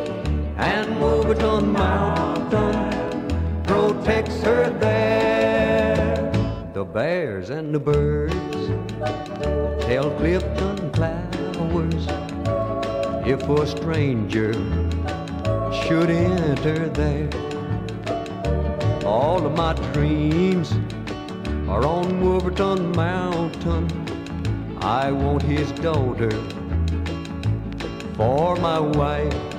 [0.56, 6.30] and Wolverton Mountain protects her there.
[6.72, 8.34] The bears and the birds
[9.84, 12.06] tell Clifton Clowers
[13.26, 14.52] if a stranger
[15.72, 17.30] should enter there.
[19.04, 20.72] All of my dreams
[21.68, 23.88] are on Wolverton Mountain.
[24.80, 26.30] I want his daughter
[28.16, 29.53] for my wife.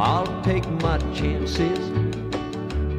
[0.00, 1.78] I'll take my chances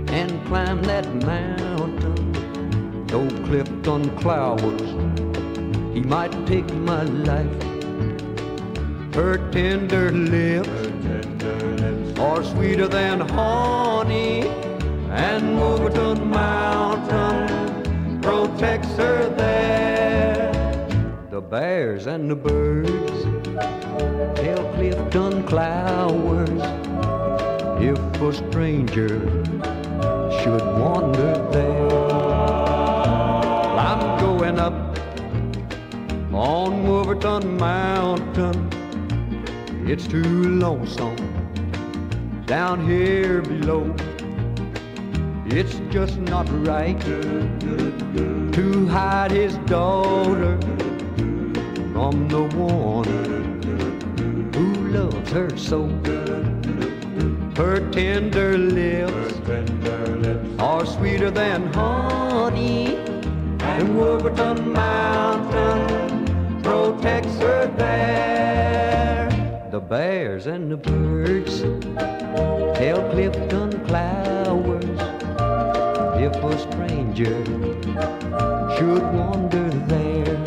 [0.10, 3.06] and climb that mountain.
[3.08, 4.82] Though Clifton Clowers,
[5.94, 7.64] he might take my life.
[9.16, 10.70] Her tender lips
[12.20, 14.42] are sweeter than honey,
[15.10, 20.52] and Wolverton Mountain protects her there.
[21.32, 23.24] The bears and the birds
[24.38, 26.79] tell Clifton Clowers
[27.82, 29.20] if a stranger
[30.42, 31.90] should wander there.
[33.80, 34.98] I'm going up
[36.34, 38.70] on Wolverton Mountain.
[39.88, 41.16] It's too lonesome
[42.46, 43.96] down here below.
[45.46, 50.60] It's just not right to hide his daughter
[51.94, 53.06] from the one
[54.54, 55.88] who loves her so.
[57.60, 59.36] Her tender lips
[60.60, 69.28] are sweeter than honey, and Wolverton Mountain protects her there.
[69.72, 71.60] The bears and the birds
[72.80, 75.00] tell Clifton Clowers
[76.18, 77.44] if a stranger
[78.78, 80.38] should wander there.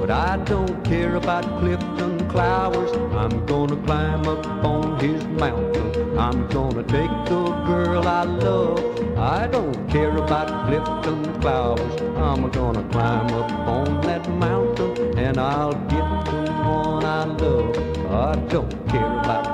[0.00, 2.90] But I don't care about Clifton Clowers.
[3.14, 6.18] I'm gonna climb up on his mountain.
[6.18, 8.80] I'm gonna take the girl I love.
[9.16, 11.94] I don't care about Clifton Clowers.
[12.16, 17.76] I'm gonna climb up on that mountain and I'll get the one I love.
[18.10, 19.53] I don't care about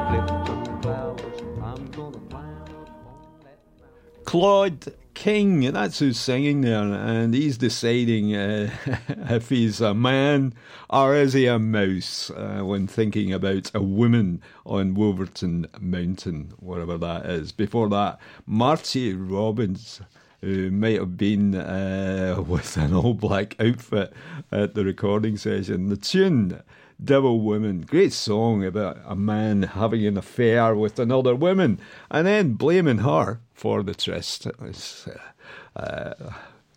[4.30, 8.70] Claude King, that's who's singing there, and he's deciding uh,
[9.28, 10.54] if he's a man
[10.88, 16.96] or is he a mouse uh, when thinking about a woman on Wolverton Mountain, whatever
[16.96, 17.50] that is.
[17.50, 20.00] Before that, Marty Robbins.
[20.42, 24.12] Who might have been uh, with an all black outfit
[24.50, 25.88] at the recording session.
[25.88, 26.62] The tune
[27.02, 27.82] Devil Woman.
[27.82, 33.40] Great song about a man having an affair with another woman and then blaming her
[33.61, 34.46] for the tryst.
[34.62, 36.32] It's, uh, uh,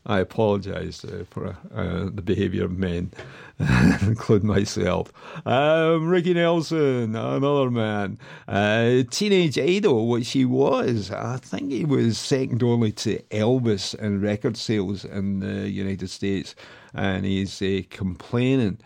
[0.06, 3.14] I apologise uh, for uh, the behaviour of men,
[4.02, 5.14] including myself.
[5.46, 8.20] Um, Ricky Nelson, another man.
[9.12, 11.10] Teenage Idol, which he was.
[11.10, 16.54] I think he was second only to Elvis in record sales in the United States.
[16.94, 18.80] And he's complaining.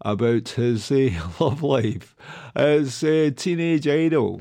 [0.00, 2.14] About his uh, love life
[2.54, 4.40] as a teenage idol.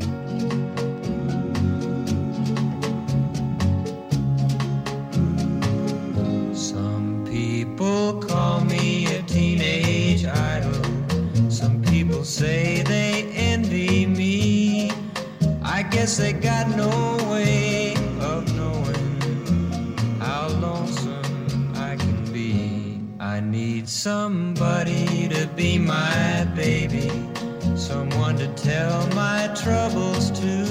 [16.17, 16.89] They got no
[17.29, 22.99] way of knowing how lonesome I can be.
[23.19, 27.11] I need somebody to be my baby,
[27.75, 30.65] someone to tell my troubles to.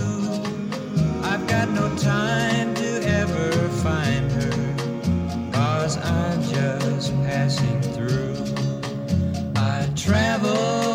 [1.23, 3.53] I've got no time to ever
[3.85, 8.35] find her, cause I'm just passing through.
[9.55, 10.86] I travel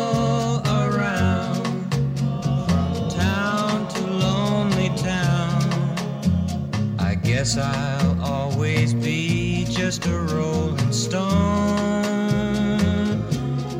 [7.42, 11.18] guess I'll always be just a rolling stone.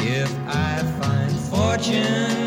[0.00, 2.41] If I find fortune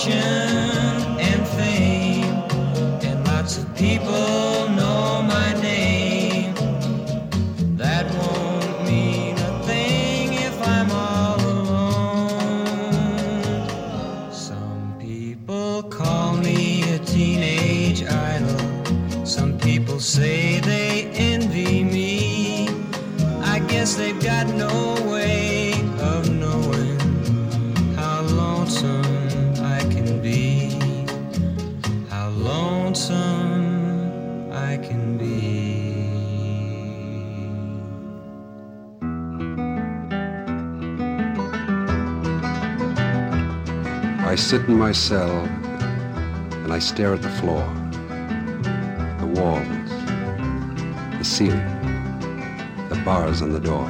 [0.00, 0.39] fortune
[44.50, 45.44] sit in my cell
[46.64, 47.62] and I stare at the floor,
[49.20, 49.90] the walls,
[51.18, 51.70] the ceiling,
[52.88, 53.88] the bars on the door.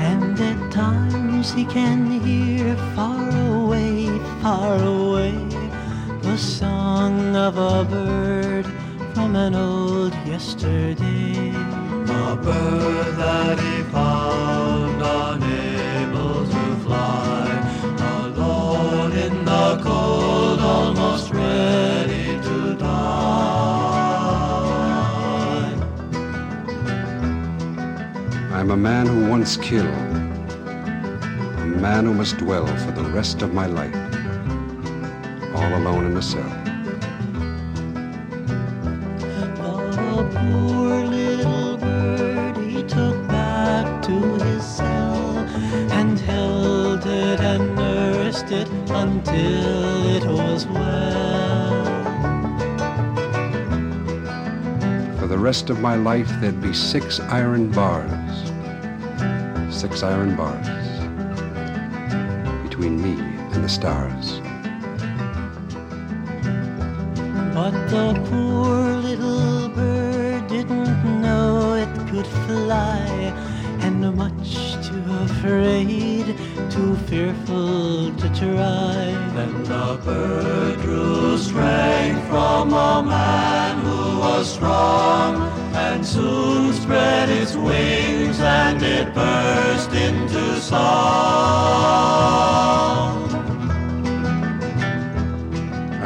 [0.00, 4.06] And at times he can hear far away,
[4.40, 5.32] far away,
[6.22, 8.64] the song of a bird
[9.12, 11.50] from an old yesterday.
[11.50, 13.83] A bird that
[28.64, 33.52] I'm a man who once killed, a man who must dwell for the rest of
[33.52, 33.94] my life,
[35.54, 36.42] all alone in a cell.
[39.18, 44.14] The poor little bird he took back to
[44.46, 45.36] his cell
[45.92, 51.84] and held it and nursed it until it was well.
[55.18, 58.23] For the rest of my life, there'd be six iron bars.
[59.84, 60.66] Six iron bars
[62.66, 63.20] between me
[63.52, 64.40] and the stars.
[67.52, 73.34] But the poor little bird didn't know it could fly,
[73.80, 76.34] and much too afraid,
[76.70, 79.12] too fearful to try.
[79.34, 80.53] Then the bird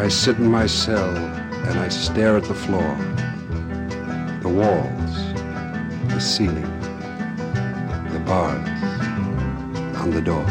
[0.09, 1.15] I sit in my cell
[1.69, 2.97] and I stare at the floor,
[4.41, 5.15] the walls,
[6.15, 6.73] the ceiling,
[8.15, 8.67] the bars
[10.01, 10.47] on the door.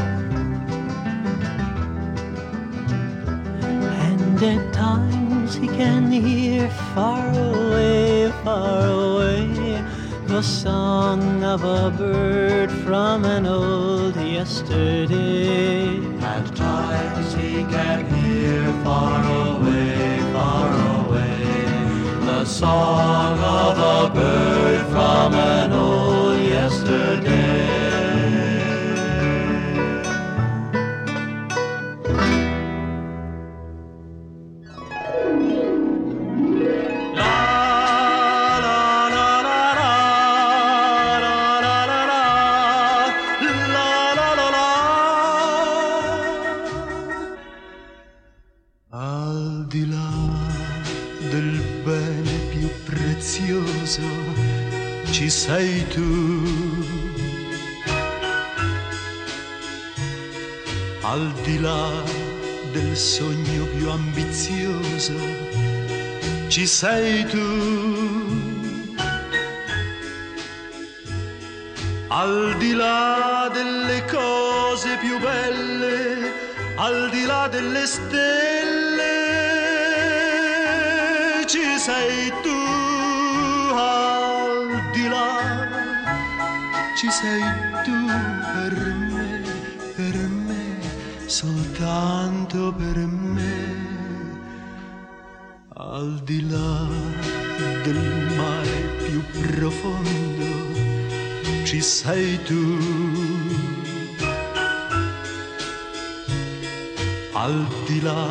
[4.05, 9.83] And at times he can hear far away, far away,
[10.27, 15.97] the song of a bird from an old yesterday.
[16.21, 19.46] At times he can hear far away,
[22.57, 27.46] song of a bird from an old yesterday.
[55.47, 56.11] Sei tu.
[61.03, 62.03] Al di là
[62.73, 65.19] del sogno più ambizioso
[66.49, 67.49] ci sei tu.
[72.09, 75.97] Al di là delle cose più belle,
[76.75, 79.15] al di là delle stelle,
[81.47, 82.66] ci sei tu.
[87.17, 87.41] Sei
[87.85, 87.99] tu
[88.53, 88.73] per
[89.11, 89.29] me,
[89.95, 90.15] per
[90.47, 90.65] me,
[91.25, 92.97] soltanto per
[93.35, 93.55] me.
[95.73, 96.87] Al di là
[97.85, 98.03] del
[98.37, 100.51] mare più profondo,
[101.63, 102.63] ci sei tu.
[107.33, 108.25] al di là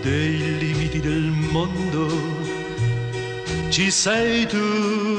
[0.00, 2.06] dei limiti del mondo
[3.68, 5.17] ci sei tu.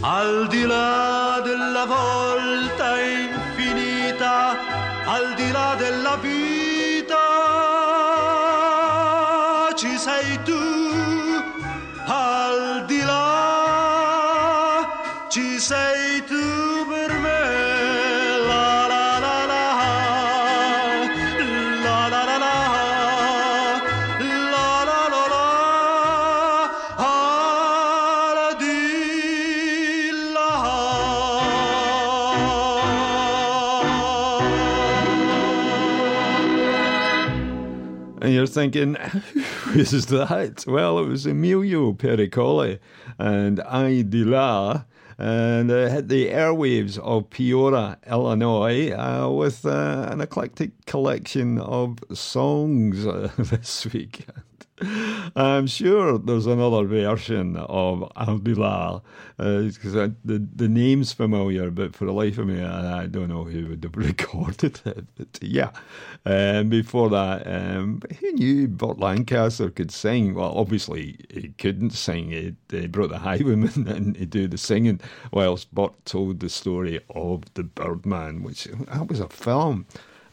[0.00, 4.56] Al di là della volta infinita,
[5.04, 6.37] al di là della vita,
[38.58, 40.64] thinking, who is that?
[40.66, 42.80] Well, it was Emilio Pericoli
[43.16, 44.82] and Al Di La,
[45.16, 52.00] and uh, hit the airwaves of Peoria, Illinois, uh, with uh, an eclectic collection of
[52.12, 54.26] songs uh, this week.
[55.36, 59.02] I'm sure there's another version of Abdullah
[59.36, 63.44] because the the name's familiar, but for the life of me, I, I don't know
[63.44, 65.06] who would have recorded it.
[65.16, 65.70] But yeah,
[66.24, 70.34] um, before that, um, who knew Burt Lancaster could sing?
[70.34, 72.30] Well, obviously he couldn't sing.
[72.30, 75.00] He, he brought the highwayman in to do the singing,
[75.32, 79.86] whilst Burt told the story of the Birdman, which that was a film.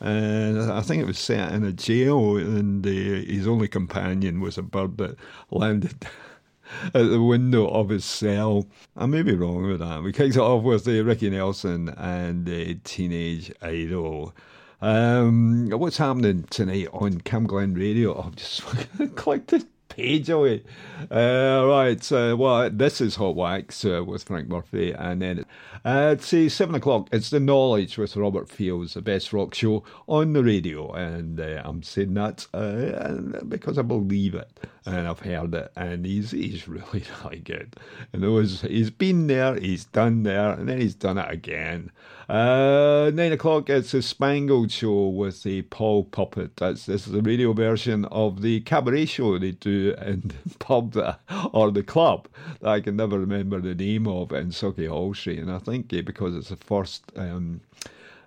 [0.05, 4.55] And I think it was set in a jail, and uh, his only companion was
[4.55, 5.17] a bird that
[5.49, 6.05] landed
[6.93, 8.67] at the window of his cell.
[8.95, 10.03] I may be wrong with that.
[10.03, 14.35] We kicked it off with uh, Ricky Nelson and uh, Teenage Idol.
[14.79, 18.21] Um, what's happening tonight on Camglen Radio?
[18.21, 18.61] I've just
[19.15, 20.63] clicked the page away.
[21.11, 25.45] Uh, right, uh, well, this is Hot Wax uh, with Frank Murphy, and then
[25.83, 27.09] uh, say seven o'clock.
[27.11, 31.61] It's the Knowledge with Robert Fields, the best rock show on the radio, and uh,
[31.63, 34.49] I'm saying that uh, because I believe it
[34.85, 37.75] and I've heard it, and he's he's really really good.
[38.13, 41.91] And there was he's been there, he's done there, and then he's done it again.
[42.27, 46.57] Uh, nine o'clock, it's the Spangled Show with the Paul Puppet.
[46.57, 50.93] That's this is the radio version of the cabaret show they do in the pub
[50.93, 51.19] that,
[51.53, 52.27] or the club
[52.61, 55.37] that I can never remember the name of in Sauchiehall Street.
[55.37, 57.61] And I think uh, because it's the first um,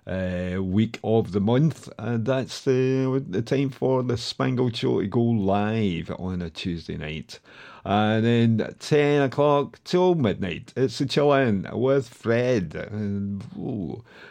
[0.07, 5.07] uh, week of the month, and that's the the time for the Spangled Show to
[5.07, 7.39] go live on a Tuesday night.
[7.85, 12.75] And then 10 o'clock till midnight, it's the chill in with Fred.
[12.75, 13.43] And,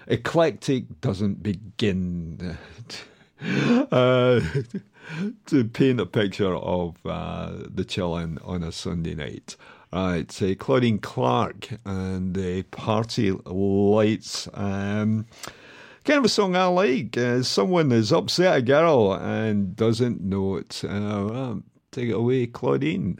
[0.06, 2.58] eclectic doesn't begin
[3.92, 4.40] uh,
[5.46, 9.56] to paint a picture of uh, the chill in on a Sunday night.
[9.90, 14.46] Right, uh, Claudine Clark and the Party Lights.
[14.52, 15.24] Um,
[16.04, 17.16] kind of a song I like.
[17.16, 20.82] Uh, someone is upset a girl and doesn't know it.
[20.84, 23.18] Uh, um, take it away, Claudine.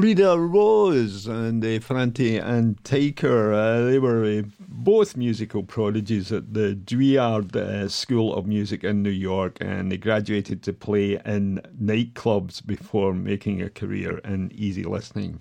[0.00, 6.54] Rita Rose and uh, Ferrante and Teicher, uh, they were uh, both musical prodigies at
[6.54, 11.60] the Juilliard uh, School of Music in New York, and they graduated to play in
[11.82, 15.40] nightclubs before making a career in easy listening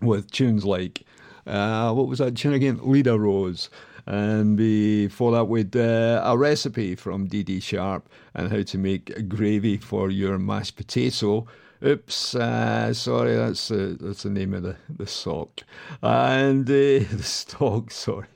[0.00, 1.02] with tunes like,
[1.46, 2.80] uh, what was that tune again?
[2.82, 3.68] Rita Rose.
[4.06, 9.28] And before that, with uh, a recipe from Dee Dee Sharp and how to make
[9.28, 11.46] gravy for your mashed potato.
[11.84, 15.62] Oops, uh, sorry, that's the, that's the name of the, the sock.
[16.00, 18.28] And uh, the stock, sorry.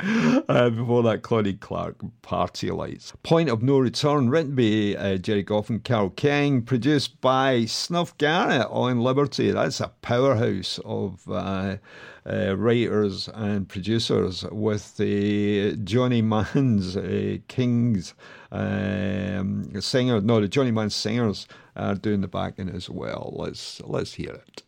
[0.48, 3.12] Uh, before that, Claudine Clark, Party Lights.
[3.22, 8.16] Point of No Return, written by uh, Jerry Goff and Carole King, produced by Snuff
[8.16, 9.50] Garrett on Liberty.
[9.50, 11.76] That's a powerhouse of uh,
[12.24, 18.14] uh, writers and producers with the Johnny Mann's uh, Kings
[18.50, 20.20] um, singer.
[20.22, 21.46] No, the Johnny Mann singers
[21.76, 23.34] are doing the backing as well.
[23.36, 24.62] Let's let's hear it.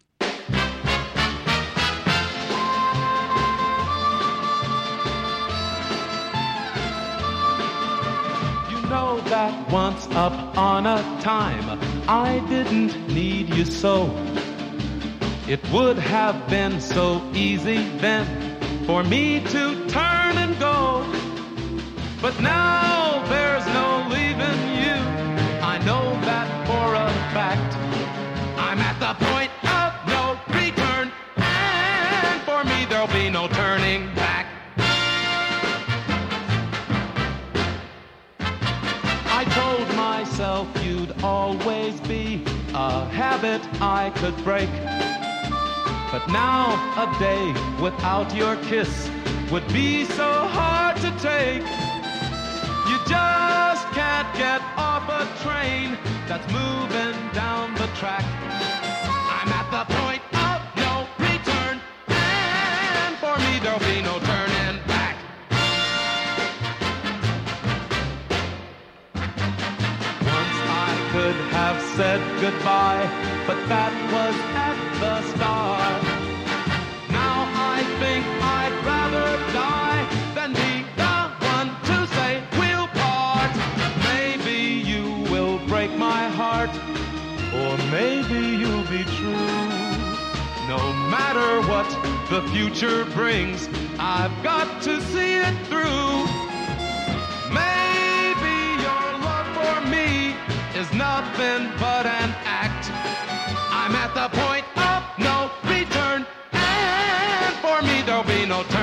[10.10, 11.78] Once upon a time
[12.08, 14.10] I didn't need you so.
[15.48, 18.26] It would have been so easy then
[18.86, 21.04] for me to turn and go.
[22.20, 24.98] But now there's no leaving you.
[25.62, 27.76] I know that for a fact.
[28.58, 29.50] I'm at the point
[41.22, 42.42] always be
[42.74, 44.70] a habit I could break.
[46.10, 47.52] But now a day
[47.82, 49.10] without your kiss
[49.50, 51.62] would be so hard to take.
[52.88, 58.24] You just can't get off a train that's moving down the track.
[59.38, 64.18] I'm at the point of no return, and for me there'll be no
[72.00, 73.06] said goodbye,
[73.46, 74.34] but that was
[74.66, 76.02] at the start.
[77.10, 77.38] Now
[77.76, 80.02] I think I'd rather die
[80.34, 81.16] than be the
[81.52, 83.52] one to say we'll part.
[84.08, 86.72] Maybe you will break my heart,
[87.60, 89.60] or maybe you'll be true.
[90.72, 90.80] No
[91.12, 91.88] matter what
[92.30, 93.68] the future brings,
[93.98, 96.24] I've got to see it through.
[97.52, 97.89] Maybe
[100.80, 102.90] is nothing but an act.
[103.70, 108.79] I'm at the point of no return, and for me there'll be no turning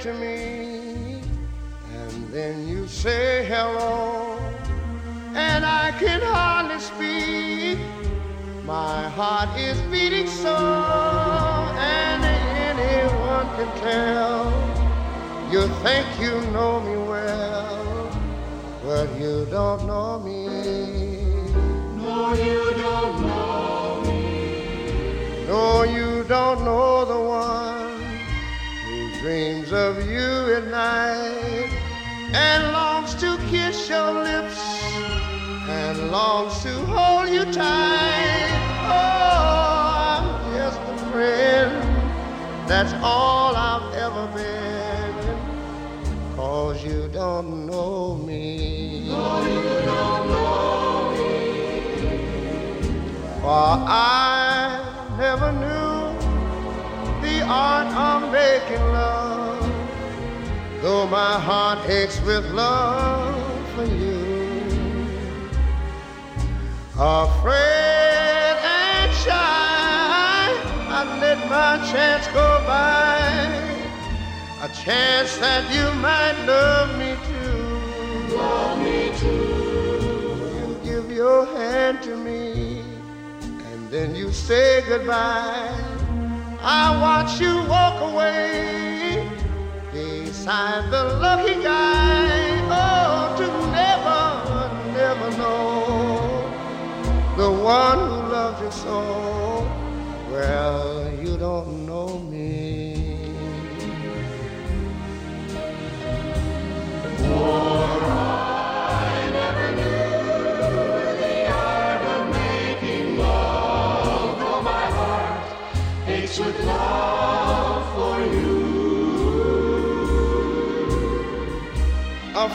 [0.00, 1.20] to me,
[1.92, 4.38] and then you say hello,
[5.34, 7.78] and I can hardly speak.
[8.64, 12.24] My heart is beating so, and
[12.70, 14.48] anyone can tell.
[15.52, 18.10] You think you know me well,
[18.82, 20.46] but you don't know me.
[22.00, 25.44] No, you don't know me.
[25.46, 27.79] No, you don't know the one
[29.20, 31.68] dreams of you at night
[32.32, 34.58] and longs to kiss your lips
[35.68, 38.48] and longs to hold you tight.
[38.88, 41.72] Oh, I'm just a friend.
[42.66, 45.14] That's all I've ever been.
[46.34, 49.06] Cause you don't know me.
[49.06, 52.08] No, you don't know me.
[53.42, 54.29] For I
[60.90, 64.22] though my heart aches with love for you.
[66.98, 70.42] Afraid and shy,
[70.98, 73.20] I let my chance go by.
[74.66, 78.36] A chance that you might love me too.
[78.36, 79.46] Love me too.
[80.56, 82.82] You give your hand to me,
[83.70, 85.72] and then you say goodbye.
[86.82, 88.99] I watch you walk away
[90.40, 92.60] beside the lucky guy.
[92.72, 93.46] Oh, to
[93.76, 94.22] never,
[94.96, 96.48] never know
[97.36, 98.98] the one who loves you so.
[100.30, 103.34] Well, you don't know me.
[109.02, 109.66] I never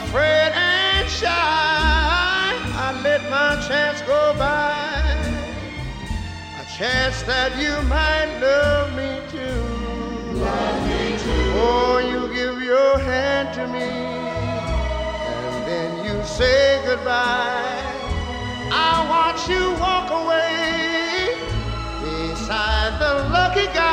[0.04, 4.74] Afraid and shy, I let my chance go by.
[6.60, 9.62] A chance that you might love me too.
[10.38, 11.52] Love me too.
[11.58, 13.90] Oh, you give your hand to me,
[15.32, 17.82] and then you say goodbye.
[18.70, 21.36] I watch you walk away
[22.02, 23.85] beside the lucky guy.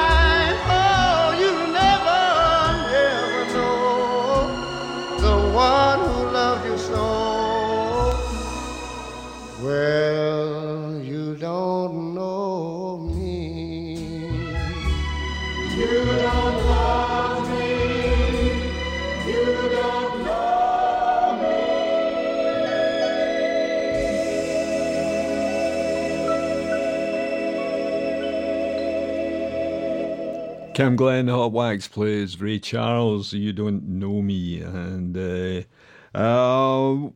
[30.73, 33.31] Camglen Hot Wax plays Ray Charles.
[33.31, 37.09] You don't know me, and uh, uh,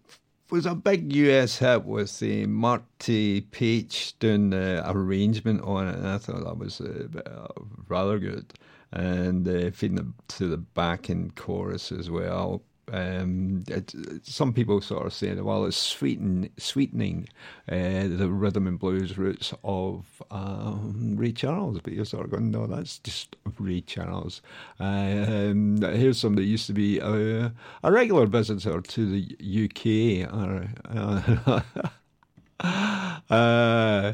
[0.51, 6.07] was a big US hit with uh, Marty Paich doing the arrangement on it, and
[6.07, 7.47] I thought that was uh, uh,
[7.87, 8.53] rather good.
[8.91, 10.05] And feeding it
[10.35, 12.61] to the backing chorus as well.
[12.91, 13.93] Um, it,
[14.23, 17.27] some people sort of say, well, it's sweeten, sweetening
[17.69, 22.51] uh, the rhythm and blues roots of um, Ray Charles, but you're sort of going,
[22.51, 24.41] no, that's just Ray Charles.
[24.79, 27.51] Um, here's somebody that used to be a,
[27.83, 30.31] a regular visitor to the UK.
[32.59, 34.13] Uh, uh,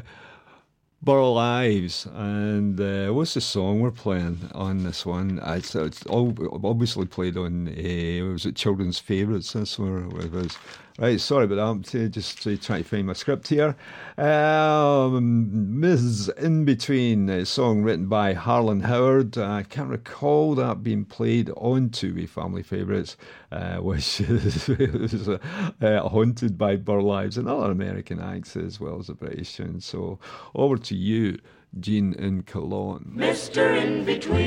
[1.04, 5.38] Burl Ives, and uh, what's the song we're playing on this one?
[5.44, 9.52] It's, it's obviously played on, uh, was it Children's Favourites?
[9.52, 10.56] That's where it was.
[10.96, 11.64] Right, sorry about that.
[11.64, 13.74] I'm just trying to find my script here.
[14.16, 16.30] Um, Ms.
[16.38, 19.36] In Between, a song written by Harlan Howard.
[19.36, 23.16] I can't recall that being played on Two Family Favourites,
[23.50, 25.38] uh, which is, uh,
[25.80, 29.80] haunted by Burl Ives and other American acts as well as the British tune.
[29.80, 30.20] So
[30.54, 31.38] over to you,
[31.80, 33.14] Jean in Cologne.
[33.16, 33.76] Mr.
[33.76, 34.38] In Between,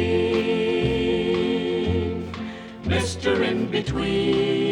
[2.86, 3.46] Mr.
[3.46, 4.67] In Between,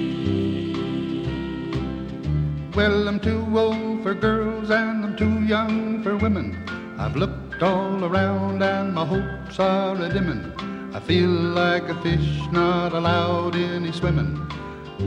[2.74, 6.54] Well, I'm too old for girls and I'm too young for women.
[6.98, 10.52] I've looked all around and my hopes are a.
[10.94, 14.38] I feel like a fish not allowed any swimming,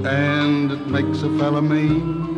[0.06, 2.36] and it makes a fella mean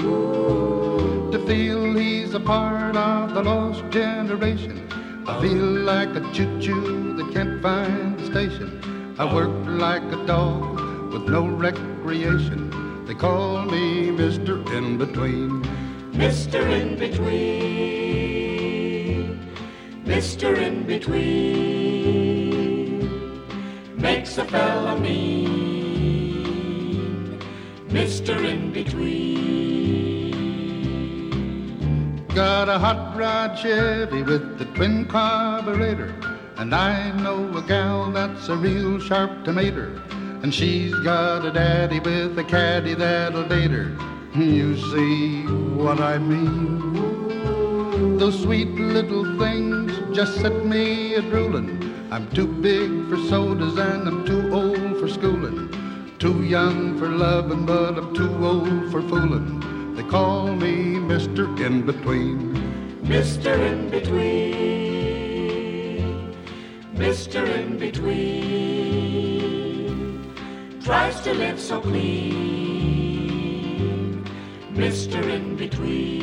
[1.32, 4.89] to feel he's a part of the lost generation.
[5.30, 9.16] I feel like a choo-choo that can't find the station.
[9.20, 10.80] I work like a dog
[11.14, 12.72] with no recreation.
[13.06, 14.68] They call me Mr.
[14.74, 15.62] In Between.
[16.14, 16.62] Mr.
[16.70, 17.30] In Between,
[20.04, 20.58] Mr.
[20.58, 22.30] In Between,
[23.96, 26.40] makes a fella mean,
[27.90, 28.44] Mr.
[28.44, 28.74] In
[32.36, 36.14] Got a hot rod Chevy with the twin carburetor.
[36.58, 40.00] And I know a gal that's a real sharp tomato.
[40.44, 43.98] And she's got a daddy with a caddy that'll date her.
[44.36, 45.42] You see
[45.74, 48.18] what I mean?
[48.20, 52.08] Those sweet little things just set me a drooling.
[52.12, 56.16] I'm too big for sodas and I'm too old for schooling.
[56.20, 59.59] Too young for loving, but I'm too old for fooling.
[60.00, 61.44] They call me Mr.
[61.60, 62.56] In Between.
[63.04, 63.60] Mr.
[63.70, 65.28] In Between,
[66.96, 67.46] Mr.
[67.46, 68.24] In Between,
[70.82, 73.04] tries to live so clean,
[74.72, 75.22] Mr.
[75.22, 76.22] In Between.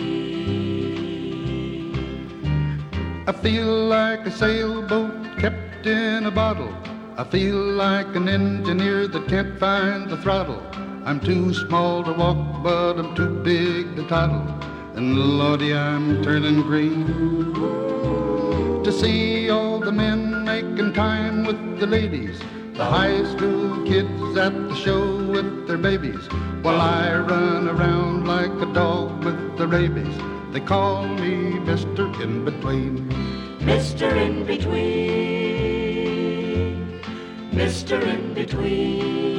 [3.29, 6.75] I feel like a sailboat kept in a bottle.
[7.19, 10.63] I feel like an engineer that can't find the throttle.
[11.07, 14.43] I'm too small to walk, but I'm too big to toddle.
[14.97, 17.07] And Lordy, I'm turning green.
[18.83, 22.41] To see all the men making time with the ladies,
[22.75, 26.27] the high school kids at the show with their babies,
[26.63, 30.17] while I run around like a dog with the rabies.
[30.53, 32.13] They call me Mr.
[32.21, 33.09] In Between.
[33.61, 34.11] Mr.
[34.11, 34.83] In Between.
[37.53, 38.03] Mr.
[38.03, 39.36] In Between.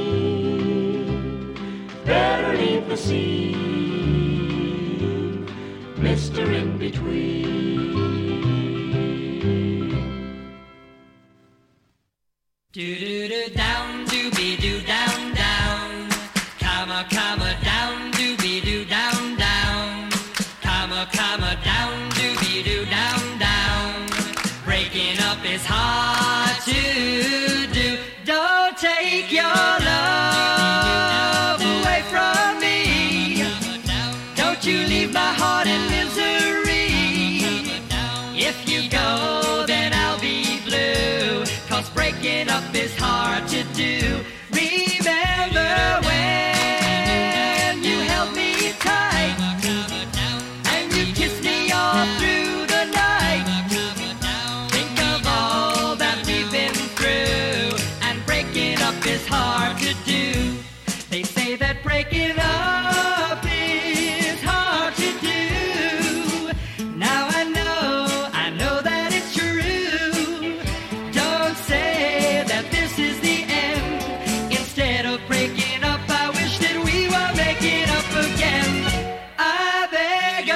[2.07, 3.53] Better leave the sea,
[5.97, 7.43] Mister in between.
[12.71, 14.06] Do do do down.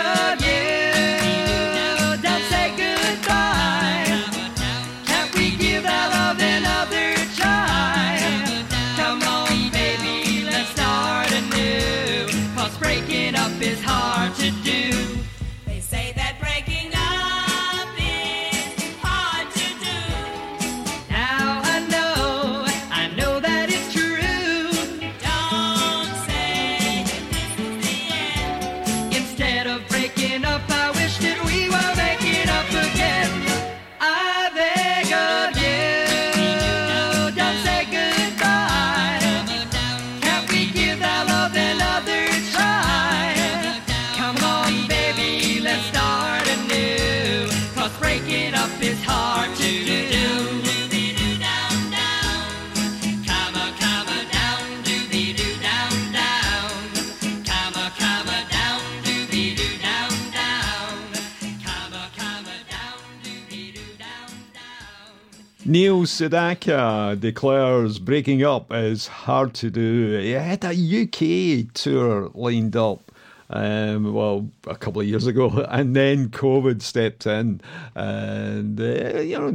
[0.01, 0.40] God.
[66.05, 70.17] Sedaka uh, declares breaking up is hard to do.
[70.17, 73.11] He had a UK tour lined up.
[73.49, 77.59] Um, well, a couple of years ago, and then COVID stepped in,
[77.95, 79.51] and uh, you know,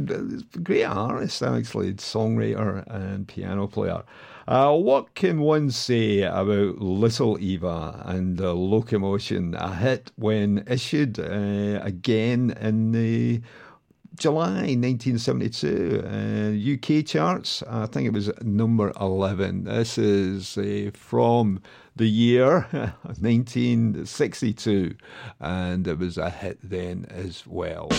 [0.61, 4.03] great artist actually, songwriter and piano player.
[4.47, 11.19] Uh, what can one say about Little Eva and uh, Locomotion, a hit when issued
[11.19, 13.41] uh, again in the
[14.17, 17.61] July 1972, uh, UK charts.
[17.69, 19.65] I think it was number 11.
[19.65, 21.61] This is uh, from
[21.95, 24.95] the year 1962,
[25.39, 27.89] and it was a hit then as well.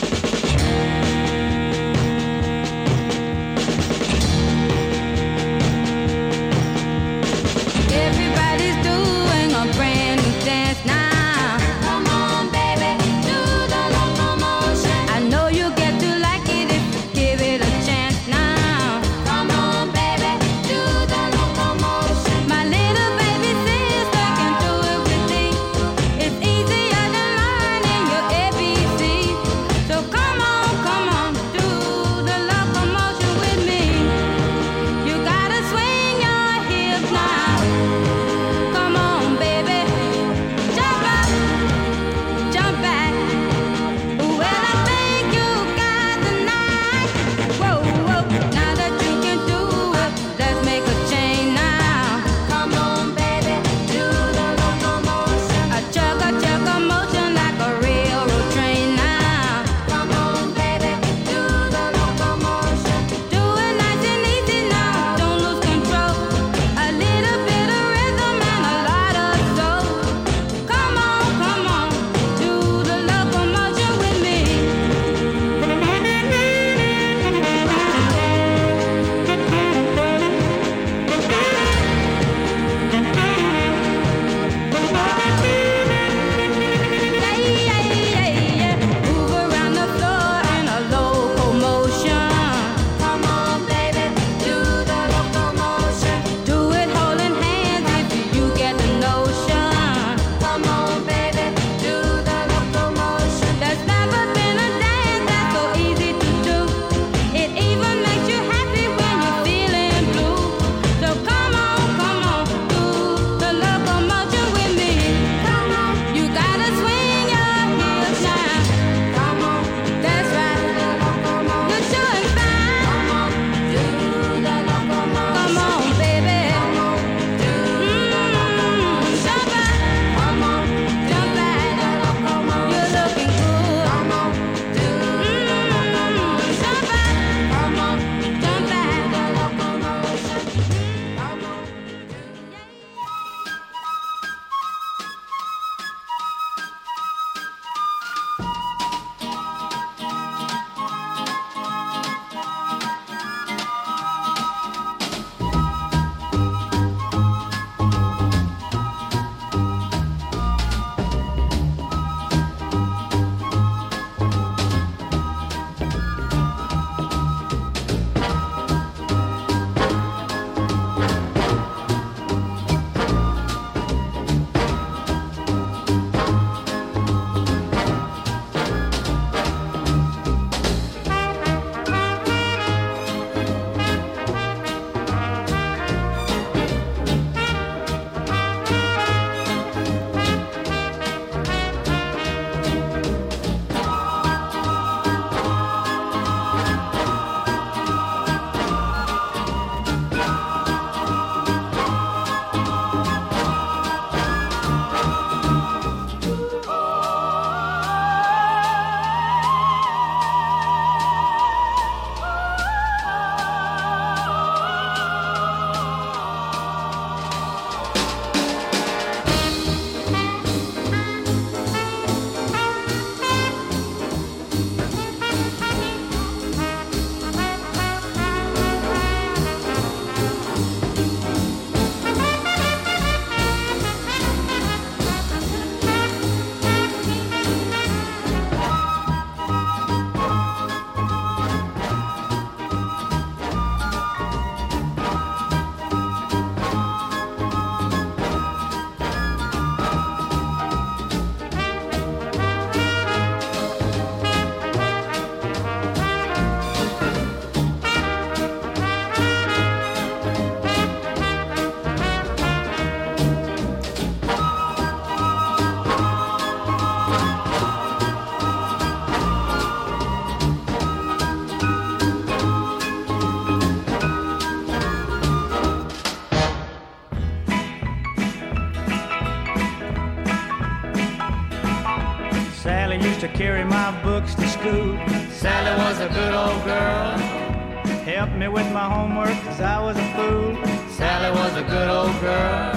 [288.48, 290.54] With my homework cause I was a fool.
[290.90, 292.72] Sally was a good old girl.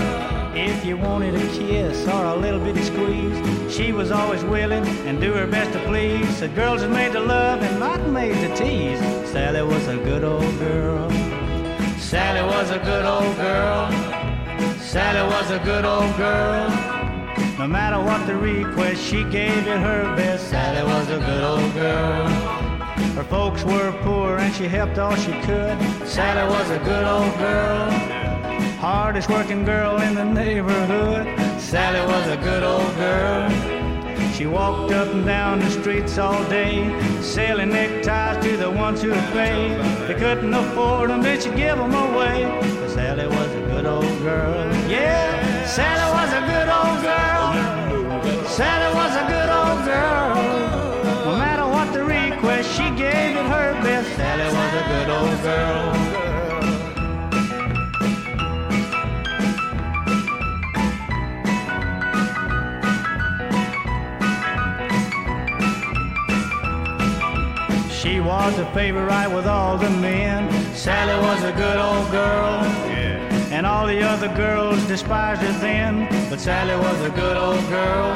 [0.56, 5.20] If you wanted a kiss or a little bitty squeeze, she was always willing and
[5.22, 6.28] do her best to please.
[6.38, 9.00] Said girls are made to love and not made to tease.
[9.30, 11.10] Sally was a good old girl.
[11.98, 13.92] Sally was a good old girl.
[14.80, 16.70] Sally was a good old girl.
[17.58, 20.50] No matter what the request, she gave it her best.
[20.50, 22.51] Sally was a good old girl.
[23.32, 25.78] Folks were poor and she helped all she could.
[26.06, 27.90] Sally was a good old girl.
[28.78, 31.26] Hardest working girl in the neighborhood.
[31.58, 33.50] Sally was a good old girl.
[34.34, 36.76] She walked up and down the streets all day,
[37.22, 39.80] selling neckties to the ones who paid.
[40.10, 42.44] They couldn't afford them, then she'd give them away.
[42.82, 44.68] But Sally was a good old girl.
[44.90, 46.01] Yeah, Sally
[68.42, 69.28] was a favorite right?
[69.28, 70.42] with all the men.
[70.74, 72.54] Sally was a good old girl.
[73.56, 76.08] And all the other girls despised her then.
[76.28, 78.10] But Sally was a good old girl.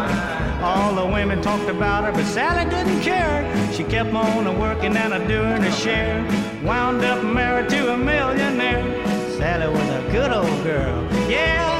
[0.63, 3.39] All the women talked about her, but Sally didn't care.
[3.71, 6.23] She kept on a working and a doing her share.
[6.63, 8.83] Wound up married to a millionaire.
[9.37, 10.97] Sally was a good old girl.
[11.29, 11.74] Yeah,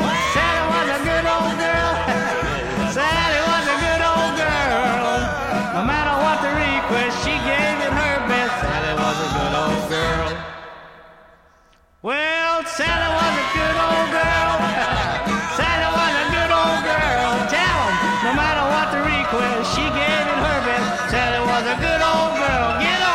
[21.56, 22.80] was a good old girl.
[22.82, 23.15] Get on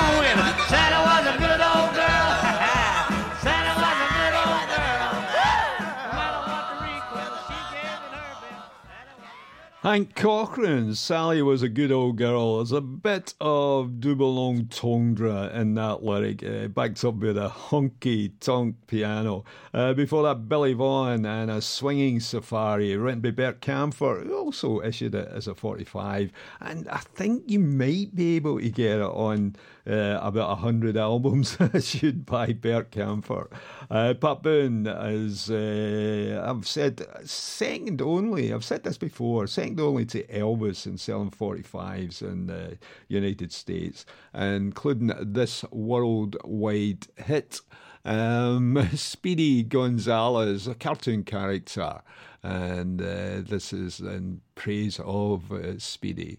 [9.83, 12.59] Hank Cochran, Sally was a good old girl.
[12.59, 18.33] There's a bit of double entendre in that lyric, uh, backed up with a honky
[18.41, 19.43] tonk piano.
[19.73, 24.83] Uh, before that, Billy Vaughn and a swinging safari, written by Bert Kaempfert, who also
[24.83, 26.31] issued it as a 45.
[26.61, 31.57] And I think you might be able to get it on uh, about 100 albums
[31.75, 33.51] issued by Bert Kaempfert.
[33.91, 40.05] Uh, Pat Boone is, uh, I've said, second only, I've said this before, second only
[40.07, 42.79] to Elvis in selling 45s in the
[43.09, 44.05] United States,
[44.35, 47.61] including this worldwide hit.
[48.05, 52.01] Um, Speedy Gonzales, a cartoon character,
[52.43, 56.39] and uh, this is in praise of uh, Speedy.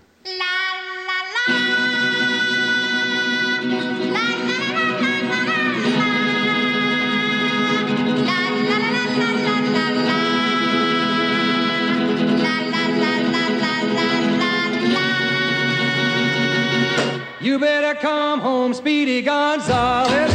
[17.61, 20.33] You better come home, Speedy Gonzales,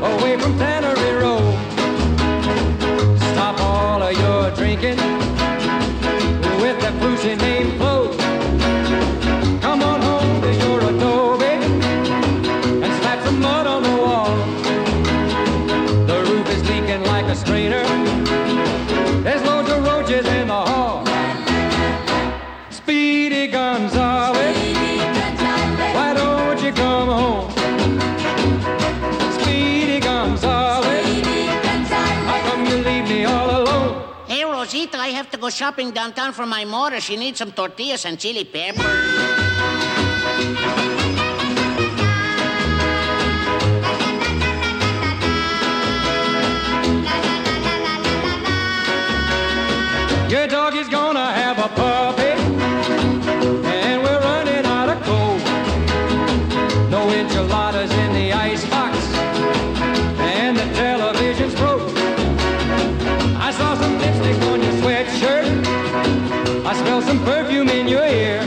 [0.00, 1.03] away from Tannery
[35.44, 37.00] go shopping downtown for my mother.
[37.00, 38.80] She needs some tortillas and chili pepper.
[50.30, 52.23] Your dog is gonna have a puppy,
[67.06, 68.38] some perfume in your ear.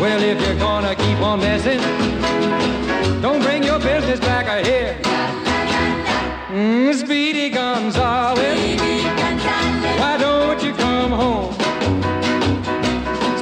[0.00, 1.80] Well, if you're gonna keep on messing,
[3.20, 4.98] don't bring your business back here.
[6.50, 11.52] Mm, Speedy Gonzales, Speedy Gonzales, why don't you come home?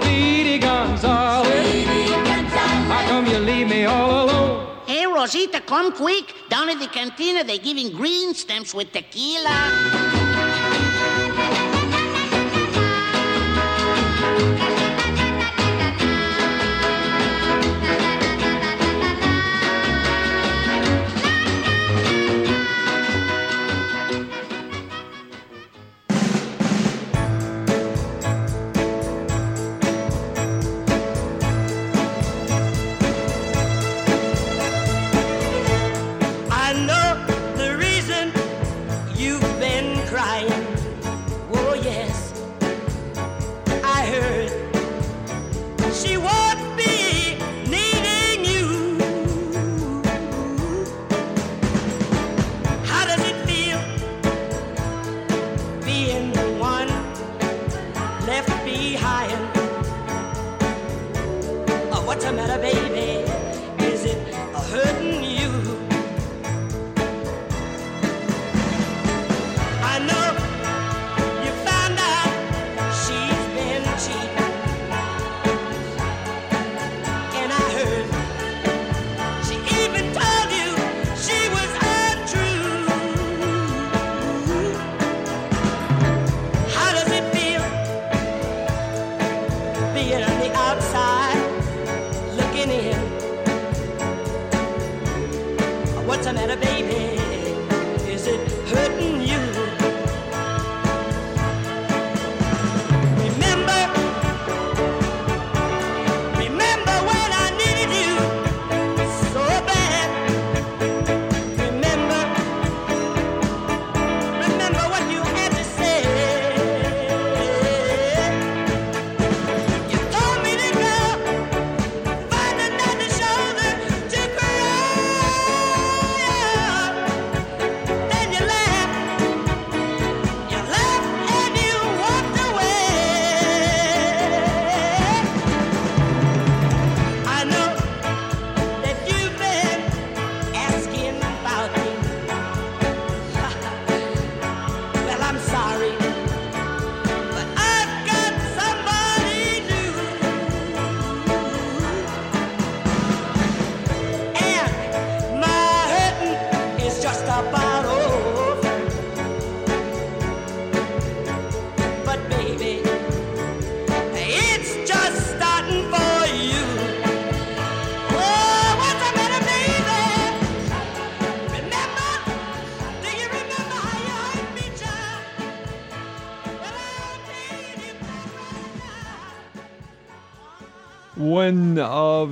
[0.00, 1.86] Speedy Gonzales,
[2.92, 4.66] how come you leave me all alone?
[4.86, 6.34] Hey, Rosita, come quick.
[6.48, 10.29] Down at the cantina, they're giving green stamps with tequila.
[14.40, 14.69] I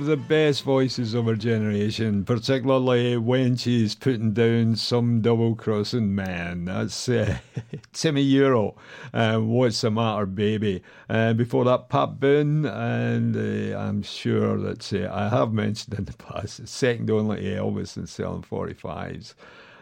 [0.09, 6.65] the best voices of her generation, particularly when she's putting down some double crossing man.
[6.65, 7.37] That's uh,
[7.93, 8.75] Timi Yuro.
[9.13, 10.81] Uh, What's the matter, baby?
[11.07, 16.13] Uh, before that, Pat Boone, and uh, I'm sure that I have mentioned in the
[16.13, 19.35] past, second only to Elvis in selling 45s,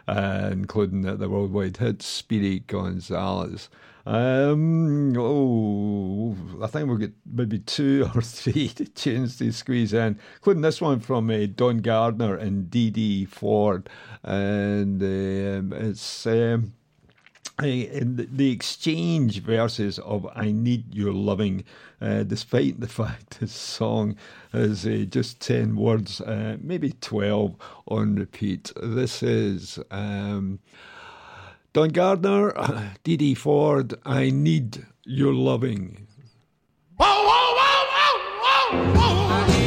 [0.06, 3.70] uh, including the, the worldwide hit Speedy Gonzales.
[4.04, 5.67] Um, oh,
[6.62, 11.00] I think we'll get maybe two or three tunes to squeeze in, including this one
[11.00, 13.88] from uh, Don Gardner and Dee Ford.
[14.22, 16.72] And um, it's um,
[17.62, 21.64] uh, in the, exchange verses of I Need Your Loving,
[22.00, 24.16] uh, despite the fact this song
[24.52, 27.56] is uh, just 10 words, uh, maybe 12
[27.86, 28.72] on repeat.
[28.82, 29.78] This is.
[29.90, 30.60] Um,
[31.74, 32.52] Don Gardner,
[33.04, 36.07] Dee Ford, I need your loving.
[38.70, 39.57] Oh.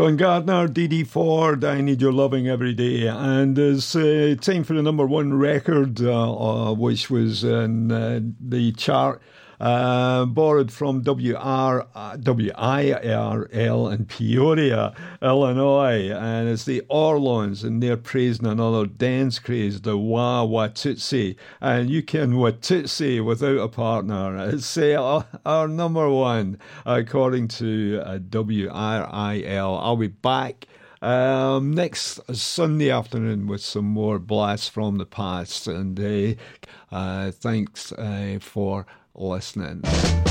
[0.00, 3.06] Don Gardner, Dee Ford, I Need Your Loving Every Day.
[3.06, 8.20] And it's uh, time for the number one record, uh, uh, which was in uh,
[8.40, 9.20] the chart
[9.60, 17.96] uh, borrowed from WR, uh, WIRL in Peoria, Illinois, and it's the Orlons, and they're
[17.96, 21.36] praising another dance craze, the Wah Watutsi.
[21.60, 24.50] And you can Watutsi without a partner.
[24.60, 29.78] It's uh, our number one, according to uh, WRIL.
[29.80, 30.66] I'll be back.
[31.02, 36.34] Um, next Sunday afternoon with some more blasts from the past, and uh,
[36.94, 38.84] uh, thanks uh, for
[39.20, 40.29] listening.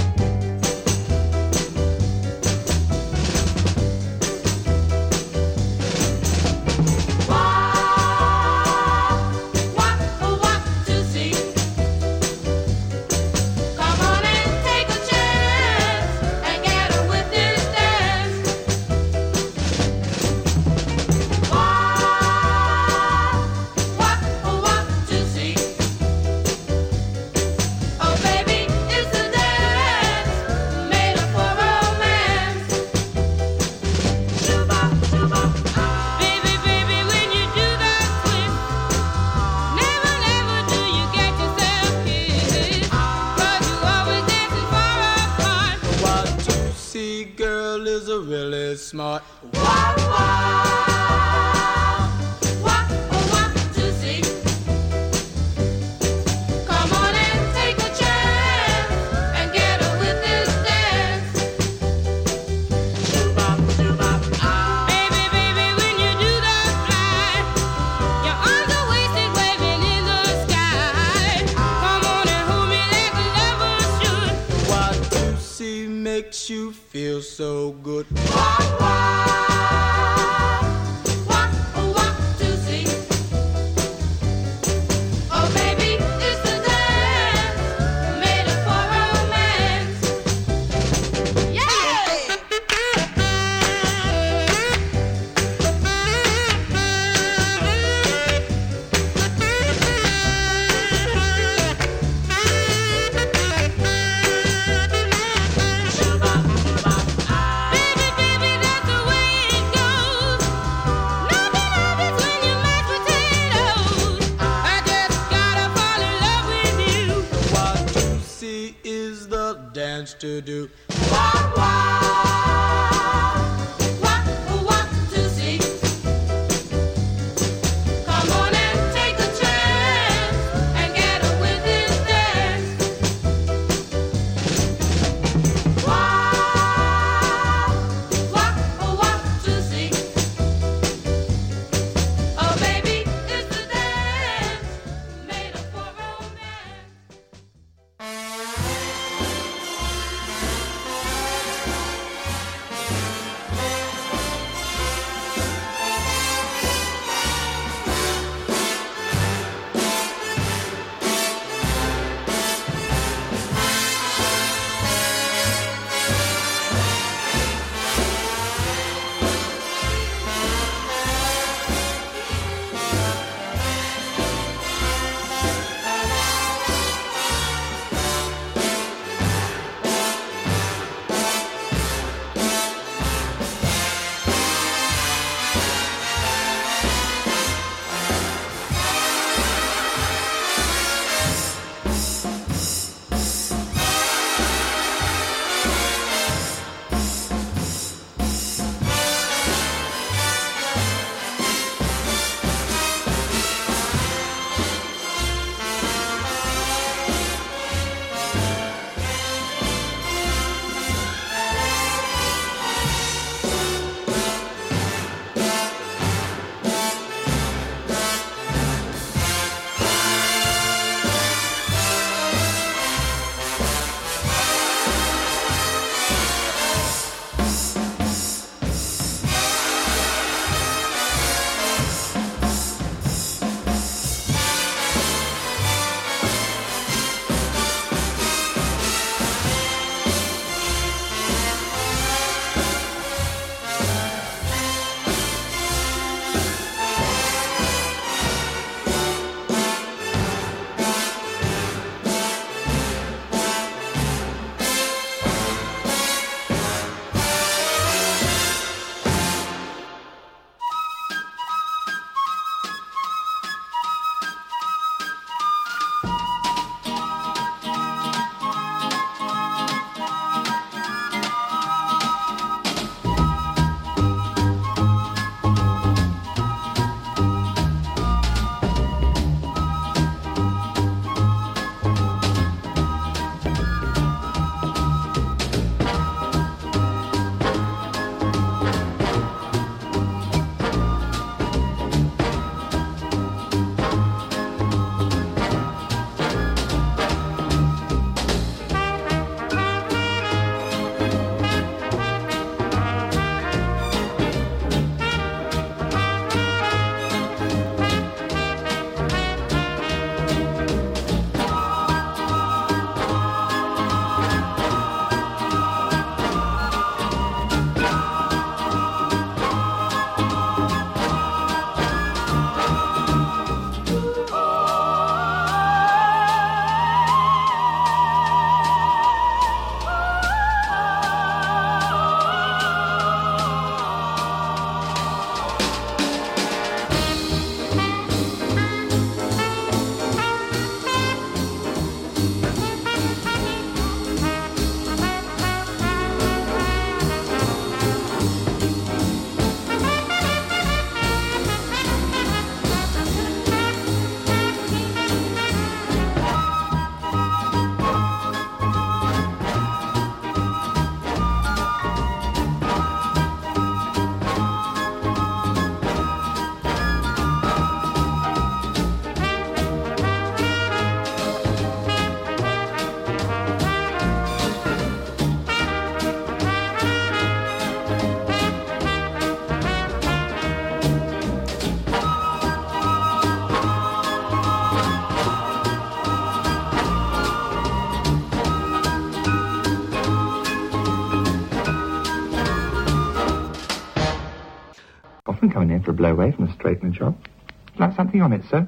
[395.59, 397.17] Coming in for a blow away from the straightening job.
[397.19, 398.65] Would you like something on it, sir?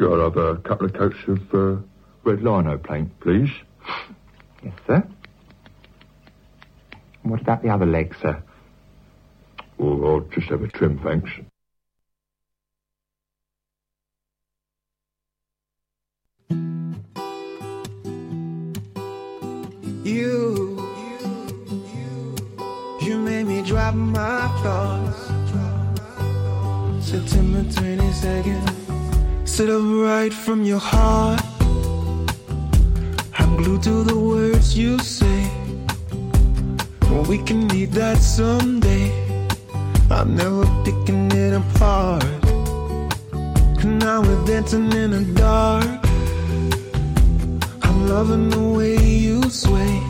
[0.00, 1.82] Yeah, I'll have a couple of coats of uh,
[2.24, 3.50] red lino paint, please.
[4.64, 5.06] Yes, sir.
[7.22, 8.42] And what about the other leg, sir?
[9.76, 11.30] Or I'll just have a trim, thanks.
[20.02, 20.80] You,
[23.02, 25.37] you made me drop my thoughts.
[27.08, 31.40] September 22nd, sit up right from your heart.
[33.38, 35.50] I'm glued to the words you say.
[37.26, 39.08] We can need that someday.
[40.10, 42.24] I'm never picking it apart.
[43.82, 45.88] Now we're dancing in the dark.
[47.84, 50.02] I'm loving the way you sway.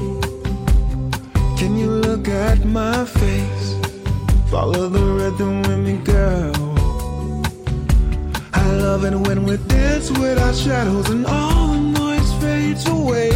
[1.57, 3.77] Can you look at my face?
[4.51, 6.68] Follow the rhythm with me, girl.
[8.91, 13.31] It when we dance with our shadows and all the noise fades away.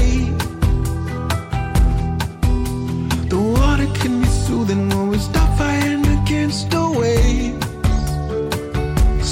[3.29, 7.67] The water can be soothing when we stop fighting against the waves.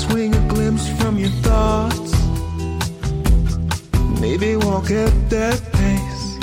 [0.02, 2.12] Swing a glimpse from your thoughts.
[4.20, 6.38] Maybe walk at that pace.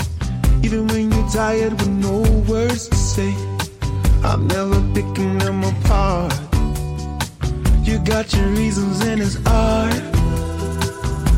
[0.66, 3.32] Even when you're tired with no words to say.
[4.24, 6.47] I'm never picking them apart.
[7.98, 10.04] You got your reasons and it's art.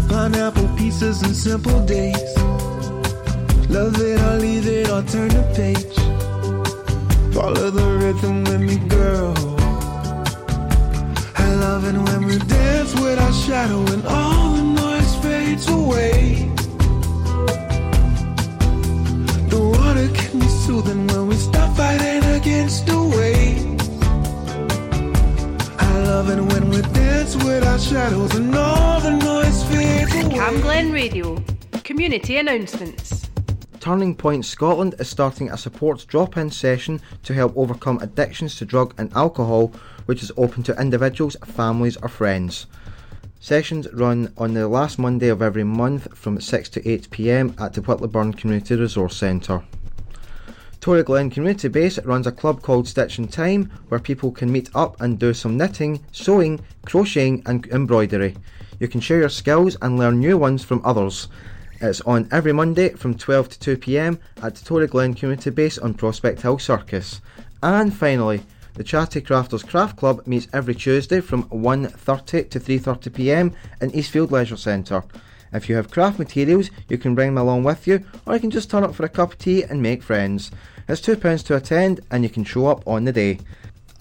[0.10, 2.38] Pineapple pieces and simple days.
[3.70, 5.96] Love it or leave it or turn the page.
[7.34, 9.34] Follow the rhythm with me, girl.
[11.38, 16.52] I love it when we dance with our shadow and all the noise fades away.
[19.48, 23.39] The water can be soothing when we stop fighting against the waves.
[26.20, 30.36] I love it when we dance with our shadows and all the noise fades away.
[30.36, 31.42] Camglen Radio.
[31.86, 33.30] Community announcements.
[33.80, 38.66] Turning Point Scotland is starting a support drop in session to help overcome addictions to
[38.66, 39.72] drug and alcohol,
[40.08, 42.66] which is open to individuals, families, or friends.
[43.40, 47.72] Sessions run on the last Monday of every month from 6 to 8 pm at
[47.72, 49.64] the Whitlawburn Community Resource Centre.
[50.82, 55.02] Toryglen Community Base runs a club called Stitch in Time where people can meet up
[55.02, 58.38] and do some knitting, sewing, crocheting, and embroidery.
[58.80, 61.28] You can share your skills and learn new ones from others.
[61.82, 66.42] It's on every Monday from 12 to 2 pm at Toryglen Community Base on Prospect
[66.42, 67.20] Hill Circus.
[67.62, 68.42] And finally,
[68.76, 74.32] the Charity Crafters Craft Club meets every Tuesday from 1.30 to 3.30 pm in Eastfield
[74.32, 75.04] Leisure Centre.
[75.52, 78.52] If you have craft materials, you can bring them along with you, or you can
[78.52, 80.52] just turn up for a cup of tea and make friends.
[80.88, 83.40] It's £2 to attend, and you can show up on the day.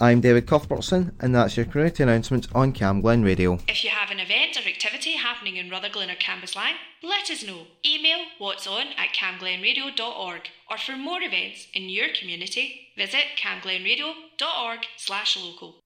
[0.00, 3.58] I'm David Cuthbertson, and that's your community announcement on Camglen Radio.
[3.66, 7.66] If you have an event or activity happening in Rutherglen or Cambuslang, let us know.
[7.84, 15.36] Email what's on at camglenradio.org or for more events in your community, visit camglenradio.org slash
[15.36, 15.80] local.